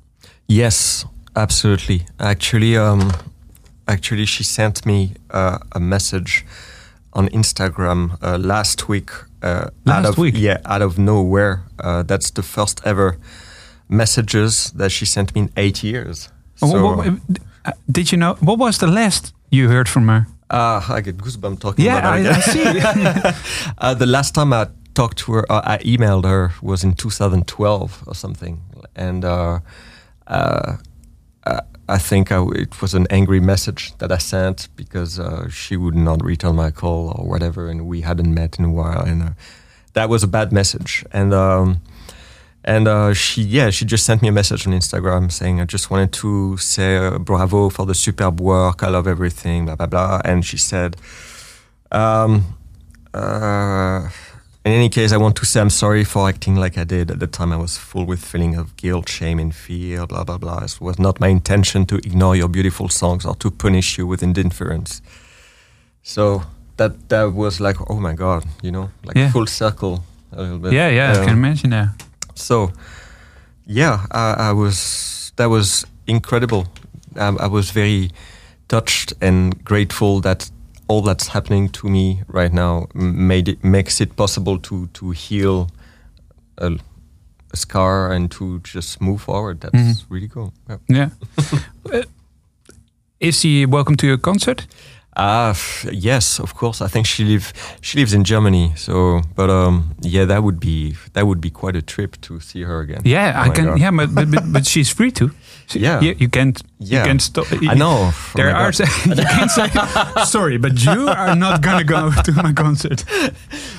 [0.49, 2.07] Yes, absolutely.
[2.19, 3.13] Actually, um,
[3.87, 6.45] actually, she sent me uh, a message
[7.13, 9.11] on Instagram uh, last week.
[9.45, 9.49] Uh,
[9.87, 10.35] out Last of, week?
[10.39, 11.59] yeah, out of nowhere.
[11.79, 13.17] Uh, that's the first ever
[13.89, 16.29] messages that she sent me in eight years.
[16.63, 17.09] Wh- So, wh-
[17.65, 20.27] uh, did you know what was the last you heard from her?
[20.51, 22.27] ah, I get goosebumps talking Yeah, about I, it.
[22.27, 22.65] I see.
[23.79, 28.05] Uh, the last time I talked to her, uh, I emailed her was in 2012
[28.07, 28.61] or something,
[28.97, 29.59] and uh,
[30.27, 30.77] uh,
[31.47, 35.77] uh, I think I it was an angry message that I sent because uh, she
[35.77, 39.23] would not return my call or whatever, and we hadn't met in a while, and
[39.23, 39.31] uh,
[39.93, 41.05] that was a bad message.
[41.13, 41.83] And um,
[42.65, 45.91] and uh, she, yeah, she just sent me a message on Instagram saying, "I just
[45.91, 48.83] wanted to say uh, bravo for the superb work.
[48.83, 50.97] I love everything, blah blah blah." And she said.
[51.93, 52.57] Um,
[53.13, 54.09] uh,
[54.65, 57.11] in any case, I want to say I'm sorry for acting like I did.
[57.11, 60.39] At the time, I was full with feeling of guilt, shame, and fear, blah, blah,
[60.39, 60.65] blah.
[60.65, 64.23] It was not my intention to ignore your beautiful songs or to punish you with
[64.23, 65.03] indifference.
[66.03, 66.43] So
[66.77, 69.31] that that was like, oh my God, you know, like Yeah.
[69.33, 70.03] full circle
[70.33, 70.73] a little bit.
[70.73, 71.89] yeah, yeah, I Um, can imagine that.
[72.35, 72.71] so,
[73.67, 75.33] yeah, I, I was.
[75.37, 76.67] That was incredible.
[77.17, 78.11] I, I was very
[78.69, 80.51] touched and grateful that
[80.89, 85.69] all that's happening to me right now made it makes it possible to to heal
[86.59, 86.67] a,
[87.53, 89.61] a scar and to just move forward.
[89.61, 90.05] That's Mhm.
[90.11, 90.53] really cool.
[90.69, 90.79] Yeah.
[90.89, 91.09] Yeah.
[91.95, 92.03] Uh,
[93.21, 94.67] Is he welcome to your concert?
[95.17, 96.81] Ah, f- yes, of course.
[96.85, 98.73] I think she live she lives in Germany.
[98.77, 102.63] So, but um, yeah, that would be that would be quite a trip to see
[102.65, 103.03] her again.
[103.05, 103.65] Yeah, Oh I can.
[103.65, 103.79] God.
[103.79, 105.31] Yeah, but, but but but she's free to.
[105.67, 106.01] She- Yeah.
[106.03, 106.61] you, you can't.
[106.79, 106.99] Yeah.
[107.01, 107.47] you can't stop.
[107.53, 108.11] I know.
[108.13, 108.71] Oh There are.
[109.07, 109.69] You can't say.
[110.25, 113.05] Sorry, but you are not gonna go to my concert.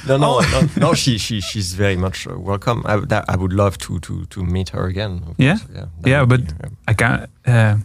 [0.08, 0.42] No, no, Oh.
[0.52, 0.94] no, no.
[0.96, 2.82] She, she, she's very much uh, welcome.
[2.86, 5.22] I, would- that, I would love to, to, to meet her again.
[5.38, 5.58] Yeah?
[5.76, 6.70] yeah, Yeah, but be, yeah.
[6.88, 7.30] I can't.
[7.46, 7.76] Uh,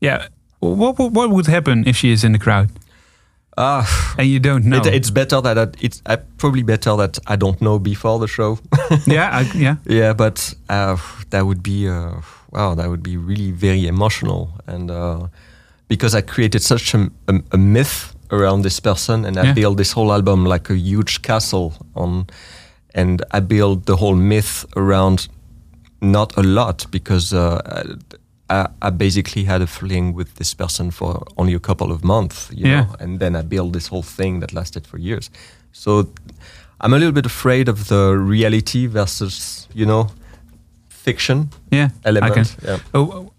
[0.00, 0.26] yeah.
[0.60, 2.68] What, what what would happen if she is in the crowd
[3.58, 4.76] Ah, and you don't know?
[4.78, 8.28] it, it's better that I, it's uh, probably better that I don't know before the
[8.28, 8.58] show.
[9.06, 9.76] yeah, I, yeah.
[9.86, 10.96] yeah, but uh,
[11.30, 12.20] that would be uh,
[12.52, 15.28] wow, that would be really very emotional, and uh,
[15.88, 19.54] because I created such a, a, a myth around this person, and I Yeah.
[19.54, 22.26] built this whole album like a huge castle on,
[22.94, 25.28] and I built the whole myth around
[26.02, 27.62] not a lot because uh,
[28.50, 32.48] I, I basically had a fling with this person for only a couple of months,
[32.52, 32.80] you Yeah.
[32.82, 35.30] know, and then I built this whole thing that lasted for years.
[35.72, 36.08] So
[36.80, 40.08] I'm a little bit afraid of the reality versus, you know,
[40.88, 42.46] fiction Yeah, I can.
[42.64, 42.78] Yeah.
[42.94, 43.32] Oh,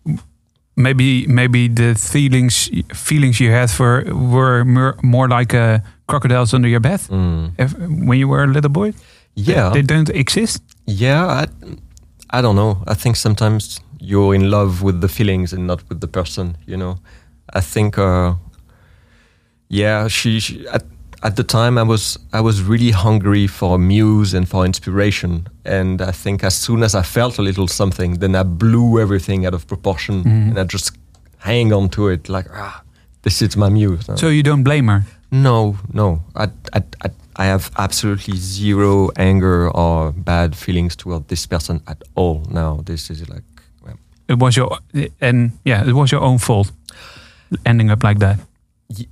[0.75, 6.67] maybe maybe the feelings feelings you had for were more, more like uh, crocodiles under
[6.69, 7.51] your bed Mm.
[7.57, 7.73] if,
[8.07, 8.93] when you were a little boy.
[9.35, 9.69] Yeah.
[9.73, 10.61] they don't exist.
[10.85, 11.45] Yeah, I,
[12.39, 12.77] I don't know.
[12.87, 16.57] I think sometimes you're in love with the feelings and not with the person.
[16.65, 16.97] You know,
[17.53, 17.97] I think.
[17.97, 18.35] Uh,
[19.69, 20.83] yeah, she, she at,
[21.23, 26.01] at the time I was I was really hungry for muse and for inspiration, and
[26.01, 29.53] I think as soon as I felt a little something, then I blew everything out
[29.53, 30.97] of proportion, and I just
[31.39, 32.81] hang on to it like ah,
[33.23, 34.07] this is my muse.
[34.07, 34.15] now.
[34.15, 35.03] So you don't blame her.
[35.31, 36.21] No, no.
[36.35, 42.01] I, I, I, I have absolutely zero anger or bad feelings toward this person at
[42.15, 42.45] all.
[42.49, 43.43] Now this is like,
[44.27, 44.77] It was your
[45.21, 46.71] and yeah, it was your own fault
[47.65, 48.39] ending up like that.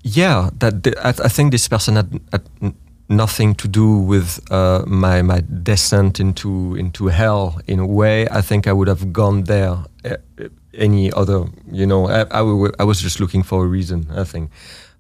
[0.04, 0.50] yeah.
[0.60, 2.74] That the, I, I think this person had, had
[3.08, 7.60] nothing to do with uh, my my descent into into hell.
[7.68, 10.18] In a way, I think I would have gone there uh,
[10.74, 11.46] any other.
[11.72, 12.26] You know, I
[12.80, 14.08] I was just looking for a reason.
[14.16, 14.52] I think,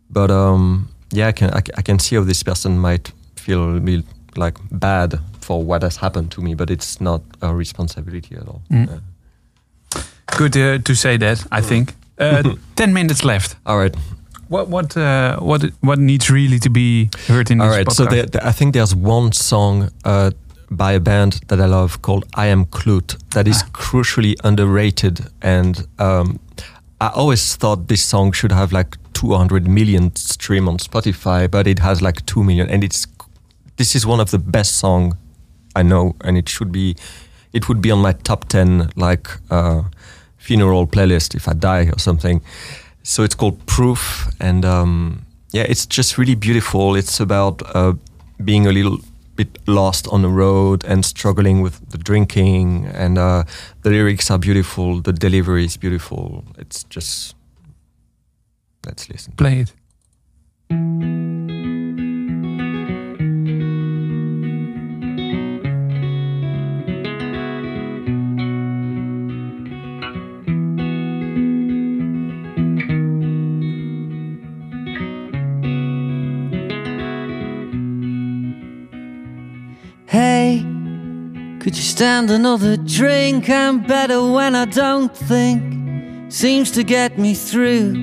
[0.09, 3.79] but um, yeah, I can I, I can see how this person might feel a
[3.79, 4.05] bit
[4.37, 8.61] like bad for what has happened to me, but it's not a responsibility at all.
[8.71, 8.87] Mm.
[8.87, 8.99] Yeah.
[10.37, 11.45] Good uh, to say that.
[11.51, 11.93] I think.
[12.17, 13.55] Uh, Ten minutes left.
[13.65, 13.95] All right.
[14.49, 17.95] What what uh, what what needs really to be heard in All this right, podcast?
[17.95, 20.29] so there, there- I think there's one song uh,
[20.69, 25.87] by a band that I love called I Am Kloot that is crucially underrated, and
[25.99, 26.39] um,
[27.01, 31.79] I always thought this song should have like 200 million stream on Spotify, but it
[31.79, 33.07] has like two million, and it's
[33.77, 35.17] this is one of the best song
[35.75, 36.95] I know, and it should be,
[37.51, 39.81] it would be on my top 10 like uh,
[40.45, 42.41] funeral playlist if I die or something.
[43.03, 46.95] So it's called Proof, and um, yeah, it's just really beautiful.
[46.95, 47.93] It's about uh,
[48.43, 48.99] being a little
[49.35, 53.43] bit lost on the road and struggling with the drinking, and uh,
[53.81, 55.01] the lyrics are beautiful.
[55.01, 56.43] The delivery is beautiful.
[56.57, 57.35] It's just
[58.85, 59.33] let's listen.
[59.37, 59.73] Play it.
[81.95, 83.49] Stand another drink?
[83.49, 86.29] I'm better when I don't think.
[86.29, 87.93] Seems to get me through.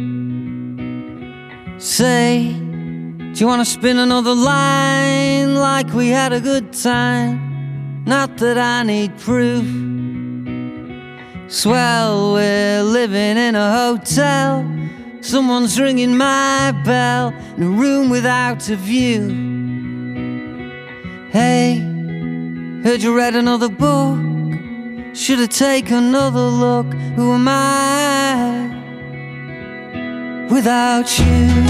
[1.78, 8.02] Say, do you want to spin another line like we had a good time?
[8.06, 9.66] Not that I need proof.
[11.52, 14.64] Swell, we're living in a hotel.
[15.20, 19.28] Someone's ringing my bell in a room without a view.
[21.30, 21.91] Hey,
[22.82, 24.18] heard you read another book.
[25.14, 26.86] Should I take another look?
[27.16, 28.68] Who am I
[30.50, 31.62] without you?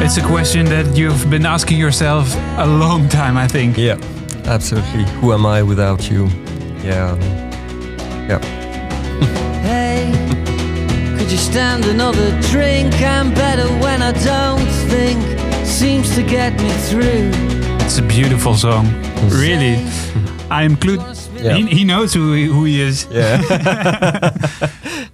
[0.00, 3.76] It's a question that you've been asking yourself a long time, I think.
[3.76, 3.98] Yeah,
[4.46, 5.04] absolutely.
[5.20, 6.28] Who am I without you?
[6.82, 7.14] Yeah,
[8.26, 8.67] yeah.
[11.38, 12.92] Hey, could stand another drink?
[13.00, 15.20] I'm better when I don't think.
[15.64, 17.30] Seems to get me through.
[17.84, 18.86] It's a beautiful song.
[19.30, 19.76] Really.
[20.50, 21.27] I am Kloot.
[21.42, 21.54] Yeah.
[21.56, 23.06] He, he knows who he, who he is.
[23.10, 24.30] Yeah.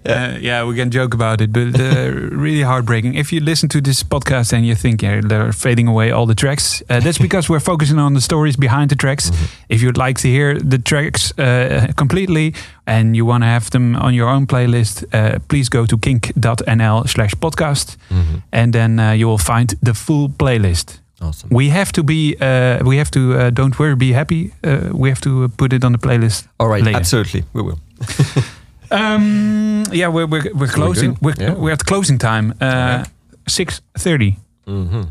[0.06, 3.14] Uh, yeah, we can joke about it, but uh, really heartbreaking.
[3.14, 6.34] If you listen to this podcast and you think yeah, they're fading away all the
[6.34, 9.30] tracks, uh, that's because we're focusing on the stories behind the tracks.
[9.70, 12.52] If you'd like to hear the tracks uh, completely
[12.86, 17.08] and you want to have them on your own playlist, uh, please go to kink.nl
[17.08, 18.42] slash podcast Mhm.
[18.52, 21.00] and then uh, you will find the full playlist.
[21.20, 21.48] Awesome.
[21.50, 24.52] We have to be, uh, we have to, uh, don't worry, be happy.
[24.62, 26.46] Uh, we have to put it on the playlist.
[26.58, 26.84] All right.
[26.84, 26.98] later.
[26.98, 27.44] Absolutely.
[27.52, 27.78] We will.
[28.90, 31.16] Um, yeah, we're we're, we're closing.
[31.20, 31.54] We're, Yeah.
[31.54, 32.52] we're at closing time.
[32.60, 33.04] Uh,
[33.48, 34.36] Six thirty.
[34.66, 35.02] hmm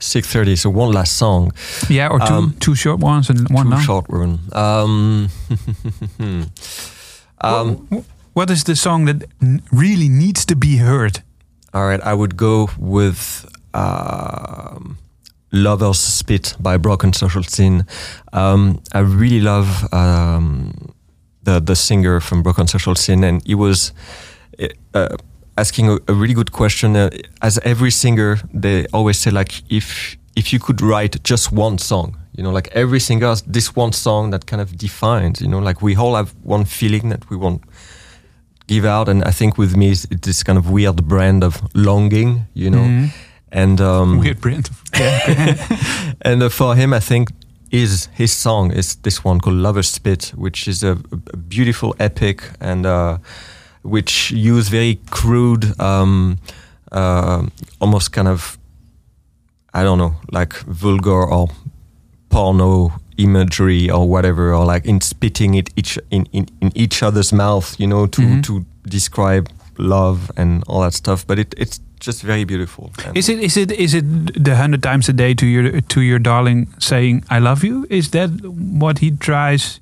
[0.00, 0.56] 6.30.
[0.58, 1.52] So one last song.
[1.88, 3.80] Yeah, or two Um, two short ones and one long.
[3.80, 4.38] short one.
[4.52, 5.28] Um,
[7.40, 8.04] um, Wh-
[8.36, 9.24] What is the song that
[9.70, 11.22] really needs to be heard?
[11.74, 12.00] all right.
[12.00, 13.44] I would go with
[13.74, 14.96] um,
[15.52, 17.84] Lover's Spit by Broken Social Scene.
[18.32, 20.72] Um, I really love um,
[21.42, 23.92] the, the singer from Broken Social Scene, and he was
[24.94, 25.08] uh,
[25.56, 26.96] asking a, a really good question.
[26.96, 31.78] Uh, as every singer, they always say, like, if if you could write just one
[31.78, 35.48] song, you know, like every singer has this one song that kind of defines, you
[35.48, 37.62] know, like we all have one feeling that we want
[38.68, 42.46] give out, and I think with me it's this kind of weird brand of longing,
[42.54, 43.10] you know, Mhm.
[43.52, 44.70] And um, Weird print.
[44.94, 45.56] Yeah.
[46.22, 47.28] and uh, for him, I think
[47.70, 50.92] is his song is this one called "Lover's Spit," which is a,
[51.32, 53.18] a beautiful epic and uh,
[53.82, 56.38] which use very crude, um,
[56.92, 57.46] uh,
[57.80, 58.58] almost kind of
[59.74, 61.48] I don't know, like vulgar or
[62.30, 67.32] porno imagery or whatever, or like in spitting it each in, in, in each other's
[67.32, 68.42] mouth, you know, to Mhm.
[68.44, 71.26] to describe love and all that stuff.
[71.26, 72.90] But it, it's just very beautiful.
[73.06, 74.04] And- Is it is it is it
[74.44, 77.86] the hundred times a day to your to your darling saying I love you?
[77.90, 78.30] Is that
[78.80, 79.80] what he tries?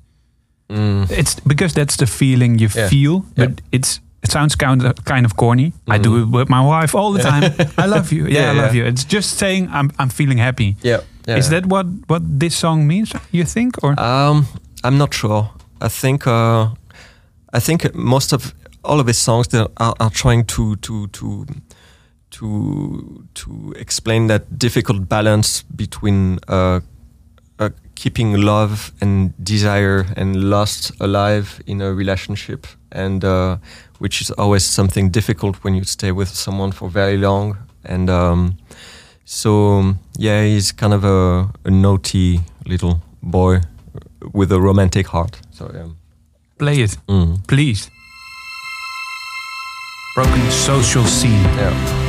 [0.69, 1.09] Mm.
[1.09, 2.89] It's because that's the feeling you Yeah.
[2.89, 3.55] feel, but Yeah.
[3.71, 5.71] it's it sounds kind of kind of corny.
[5.87, 6.21] I do Mhm.
[6.23, 7.53] it with my wife all the time.
[7.77, 8.25] I love you.
[8.29, 8.85] Yeah, Yeah, I love you.
[8.87, 10.75] It's just saying I'm I'm feeling happy.
[10.83, 11.01] Yeah.
[11.37, 13.13] Is that what what this song means?
[13.31, 14.45] You think or Um,
[14.83, 15.49] I'm not sure.
[15.85, 16.67] I think uh,
[17.53, 18.53] I think most of
[18.83, 21.45] all of his songs that are, are trying to to to
[22.39, 26.79] to to explain that difficult balance between uh,
[27.59, 33.57] uh, keeping love and desire and lust alive in a relationship, and uh,
[33.99, 37.57] which is always something difficult when you stay with someone for very long.
[37.83, 38.57] And um,
[39.25, 43.61] so, yeah, he's kind of a, a naughty little boy
[44.33, 45.39] with a romantic heart.
[45.51, 45.87] So, yeah.
[46.57, 47.37] play it, Mm.
[47.47, 47.89] please?
[50.15, 51.43] Broken social scene.
[51.57, 52.06] Yeah.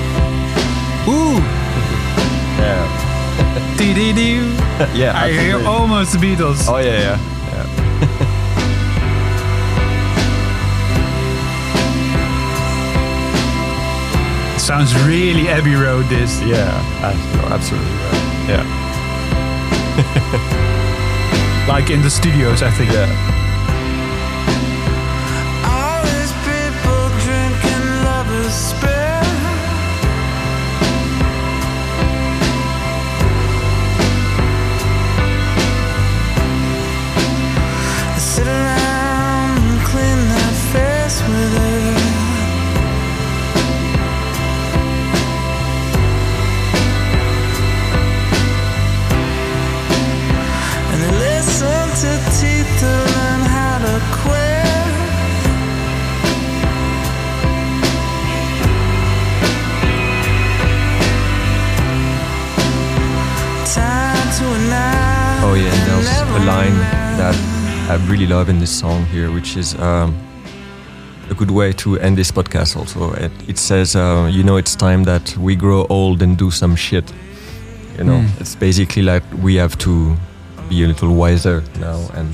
[4.95, 5.12] yeah.
[5.14, 5.66] I hear absolutely.
[5.66, 6.68] almost the Beatles.
[6.68, 7.18] Oh, yeah, yeah.
[7.53, 7.64] yeah.
[14.59, 16.07] Sounds really Abbey Road.
[16.07, 16.41] This.
[16.43, 16.83] Yeah,
[17.51, 18.49] absolutely right.
[18.49, 18.64] Yeah.
[21.68, 22.91] like in the studios, I think.
[22.93, 23.09] Yeah.
[25.64, 28.97] All these people drinking lovers
[66.49, 66.74] line
[67.18, 67.34] that
[67.90, 70.14] I really love in this song here, which is um,
[71.30, 73.12] a good way to end this podcast also.
[73.12, 76.74] It, it says, uh, you know, it's time that we grow old and do some
[76.76, 77.12] shit.
[77.99, 78.40] You know, Mm.
[78.40, 80.16] it's basically like we have to
[80.68, 82.28] be a little wiser now and,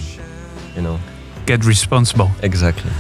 [0.76, 0.98] you know,
[1.46, 2.30] Get responsible.
[2.42, 2.90] exactly.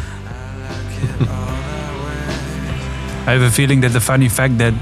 [3.26, 4.74] I have a feeling that the funny fact that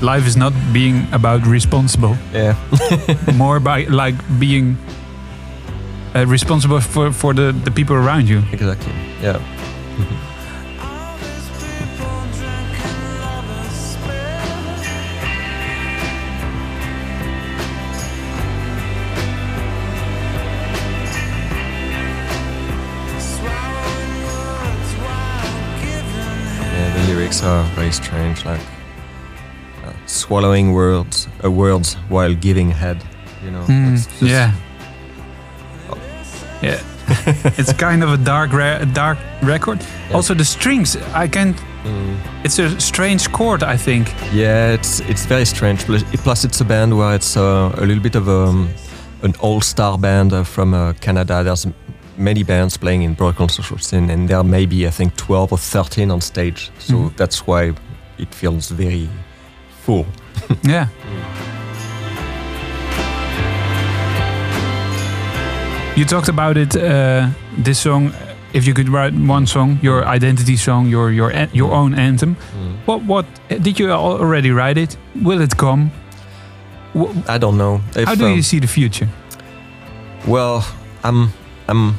[0.00, 2.54] life is not being about responsible, Yeah.
[3.36, 4.76] more by like being
[6.14, 8.42] uh, responsible for for the the people around you.
[8.52, 8.92] exactly.
[9.22, 9.38] Yeah.
[10.80, 14.44] All these people drinking lovers spit.
[23.18, 28.60] Swallowing words while giving Yeah, the lyrics are very strange, like
[29.84, 33.02] uh, swallowing words, uh, words while giving head.
[33.44, 34.52] You know, Mm, it's just- yeah.
[36.64, 36.80] Yeah.
[37.58, 38.50] it's kind of a dark,
[38.94, 39.78] dark record.
[40.12, 41.54] Also, the strings, I can.
[41.84, 42.16] Mm.
[42.44, 44.08] It's a strange chord, I think.
[44.32, 45.84] Yeah, it's it's very strange.
[46.22, 48.68] Plus, it's a band where it's uh, a little bit of um,
[49.22, 51.42] an all-star band uh, from uh, Canada.
[51.44, 51.66] There's
[52.16, 55.58] many bands playing in Broken Social Scene, and there may be I think 12 or
[55.58, 56.70] 13 on stage.
[56.78, 57.16] So Mhm.
[57.16, 57.74] that's why
[58.18, 59.08] it feels very
[59.84, 60.06] full.
[60.62, 60.86] Yeah.
[65.96, 66.74] You talked about it.
[66.76, 68.12] Uh, this song,
[68.52, 72.36] if you could write one song, your identity song, your your your own anthem.
[72.86, 74.96] What what did you already write it?
[75.22, 75.90] Will it come?
[77.28, 77.80] I don't know.
[77.96, 79.08] If, How do you um, see the future?
[80.26, 80.62] Well,
[81.04, 81.28] I'm
[81.68, 81.94] I'm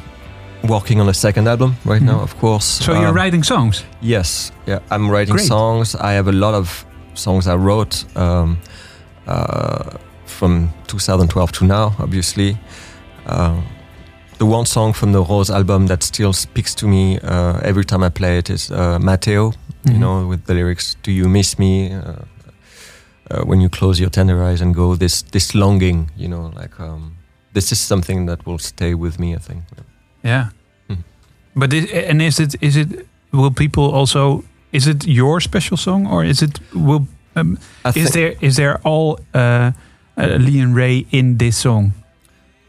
[0.68, 2.22] working on a second album right now, Mhm.
[2.22, 2.84] of course.
[2.84, 3.84] So you're Um, writing songs.
[4.02, 5.46] Yes, yeah, I'm writing Great.
[5.48, 5.94] songs.
[5.94, 6.84] I have a lot of
[7.14, 8.56] songs I wrote um,
[9.26, 9.82] uh,
[10.26, 12.56] from 2012 to now, obviously.
[13.26, 13.52] Uh,
[14.38, 18.02] the one song from the Rose album that still speaks to me uh, every time
[18.02, 19.52] I play it is uh, Matteo,
[19.84, 19.92] Mhm.
[19.92, 21.92] you know, with the lyrics, Do you miss me?
[21.92, 22.00] Uh,
[23.30, 26.78] uh, when you close your tender eyes and go, this, this longing, you know, like
[26.80, 27.16] um,
[27.54, 29.62] this is something that will stay with me, I think.
[30.24, 30.46] Yeah.
[30.88, 30.98] Mhm.
[31.54, 32.88] But is, and is it is it
[33.32, 37.06] will people also is it your special song or is it will
[37.36, 37.58] um,
[37.94, 39.72] is there is there all uh,
[40.18, 41.92] uh, Lian Ray in this song?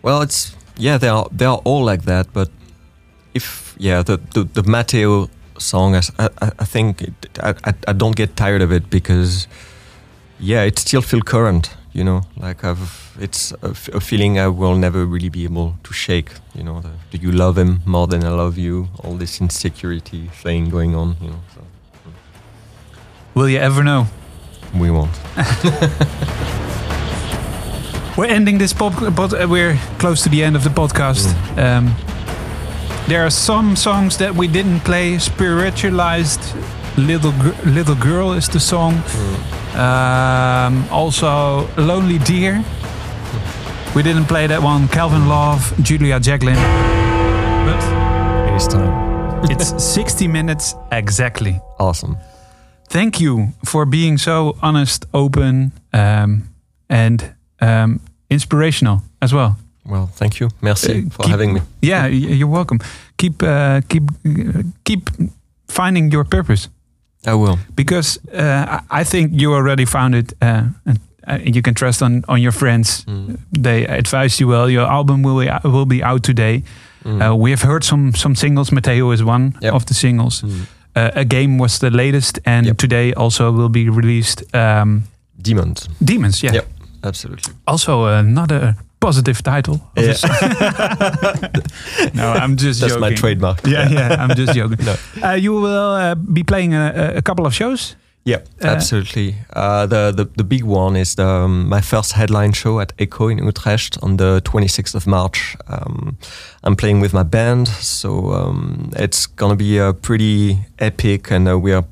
[0.03, 2.27] Well, it's yeah, they are they are all like that.
[2.33, 2.49] But
[3.33, 7.53] if yeah, the the, the Matteo song, I, I, I think it, I,
[7.87, 9.47] I don't get tired of it because
[10.39, 11.75] yeah, it still feel current.
[11.93, 16.29] You know, like I've it's a feeling I will never really be able to shake.
[16.53, 18.89] You know, the, do you love him more than I love you?
[19.03, 21.15] All this insecurity thing going on.
[21.21, 21.61] You know, so
[23.33, 24.07] Will you ever know?
[24.73, 25.11] we won't.
[28.17, 31.27] We're ending this pod, but uh, we're close to the end of the podcast.
[31.55, 31.57] Mm.
[31.63, 31.95] Um,
[33.07, 35.19] there are some songs that we didn't play.
[35.19, 36.41] Spiritualized,
[36.97, 38.93] little Gr- little girl is the song.
[38.95, 39.75] Mm.
[39.77, 42.63] Um, also, Lonely Deer.
[43.95, 44.87] We didn't play that one.
[44.87, 46.55] Calvin Love, Julia Jacklin.
[47.65, 47.83] But
[48.55, 49.51] It's time.
[49.51, 51.59] it's 60 minutes exactly.
[51.79, 52.17] Awesome.
[52.89, 56.49] Thank you for being so honest, open, um,
[56.89, 57.99] and um,
[58.29, 59.55] inspirational as well.
[59.85, 60.49] Well, thank you.
[60.61, 61.61] Merci Uh, for keep- having me.
[61.81, 62.79] Yeah, you're welcome.
[63.17, 64.03] Keep uh, keep
[64.83, 65.09] keep
[65.67, 66.69] finding your purpose
[67.25, 67.57] I will.
[67.75, 72.23] because uh, I think you already found it, uh, and uh, you can trust on
[72.27, 73.03] on your friends.
[73.05, 73.37] Mm.
[73.63, 74.69] They advise you well.
[74.69, 76.63] Your album will be, will be out today.
[77.05, 77.21] Mm.
[77.21, 78.71] Uh, we have heard some some singles.
[78.71, 79.73] Mateo is one Yep.
[79.73, 80.41] of the singles.
[80.41, 80.51] Mm.
[80.95, 82.77] Uh, a game was the latest, and Yep.
[82.77, 84.43] today also will be released.
[84.53, 85.03] Um,
[85.41, 85.89] Demons.
[85.99, 86.55] Demons, yeah.
[86.55, 86.65] Yep.
[87.07, 87.53] Absolutely.
[87.65, 89.75] Also another positive title.
[89.95, 90.13] of Yeah.
[92.13, 92.99] no, I'm just That's joking.
[93.01, 93.65] my trademark.
[93.65, 94.77] Yeah, yeah, I'm just joking.
[94.85, 94.95] No.
[95.23, 97.95] Uh, you will uh, be playing a, a couple of shows.
[98.25, 99.35] Yeah, Uh, absolutely.
[99.55, 103.31] Uh, the, the the big one is the, um, my first headline show at EKKO
[103.31, 105.55] in Utrecht on the 26th of March.
[105.67, 106.17] Um,
[106.63, 111.57] I'm playing with my band, so um, it's gonna be a pretty epic, and uh,
[111.57, 111.85] we are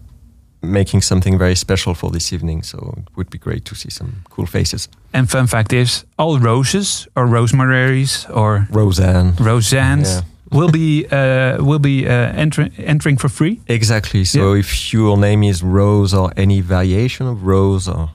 [0.72, 2.64] making something very special for this evening.
[2.64, 4.90] So it would be great to see some cool faces.
[5.14, 9.34] And fun fact is, all roses or rosemaries or Roseanne.
[9.40, 10.22] Roseannes Yeah.
[10.52, 13.60] will be uh, will be uh, entering entering for free.
[13.68, 14.26] Exactly.
[14.26, 18.10] So if your name is Rose or any variation of Rose, or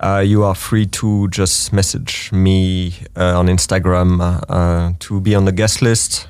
[0.00, 5.34] uh, you are free to just message me uh, on Instagram uh, uh, to be
[5.36, 6.28] on the guest list.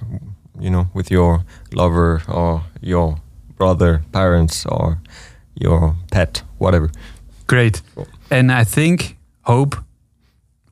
[0.60, 3.16] You know, with your lover or your
[3.58, 4.96] brother, parents, or
[5.60, 6.90] your pet, whatever.
[7.46, 7.82] Great.
[7.94, 8.06] Cool.
[8.30, 9.76] And I think, hope,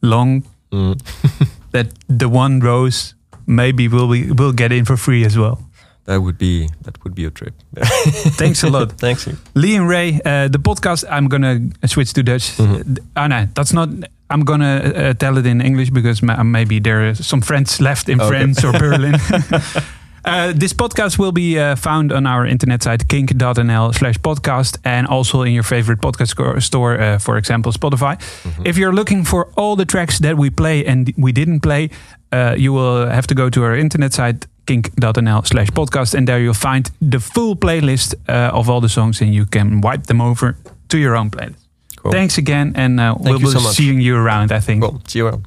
[0.02, 0.42] long
[0.72, 0.98] Mm.
[1.70, 1.86] that
[2.18, 3.14] the one rose
[3.46, 5.58] maybe will be will get in for free as well.
[6.06, 7.54] That would be that would be a trip.
[8.38, 8.92] Thanks a lot.
[8.98, 9.28] Thanks.
[9.54, 11.04] Lian Ray, uh, the podcast.
[11.08, 12.56] I'm gonna switch to Dutch.
[12.58, 12.98] Mhm.
[12.98, 13.88] Uh, Oh no, that's not.
[14.30, 18.20] I'm gonna uh, tell it in English because maybe there are some friends left in
[18.20, 18.28] Okay.
[18.30, 19.14] France or Berlin.
[20.24, 25.06] Uh, this podcast will be uh, found on our internet site kink.nl slash podcast and
[25.06, 28.16] also in your favorite podcast store, uh, for example, Spotify.
[28.64, 31.90] If you're looking for all the tracks that we play and we didn't play,
[32.32, 36.40] uh, you will have to go to our internet site kink.nl slash podcast and there
[36.40, 40.20] you'll find the full playlist uh, of all the songs and you can wipe them
[40.20, 40.56] over
[40.88, 41.56] to your own playlist.
[41.96, 42.12] Cool.
[42.12, 44.82] Thanks again and uh, we'll be so seeing you around, I think.
[44.82, 45.02] Cool.
[45.06, 45.46] See you around.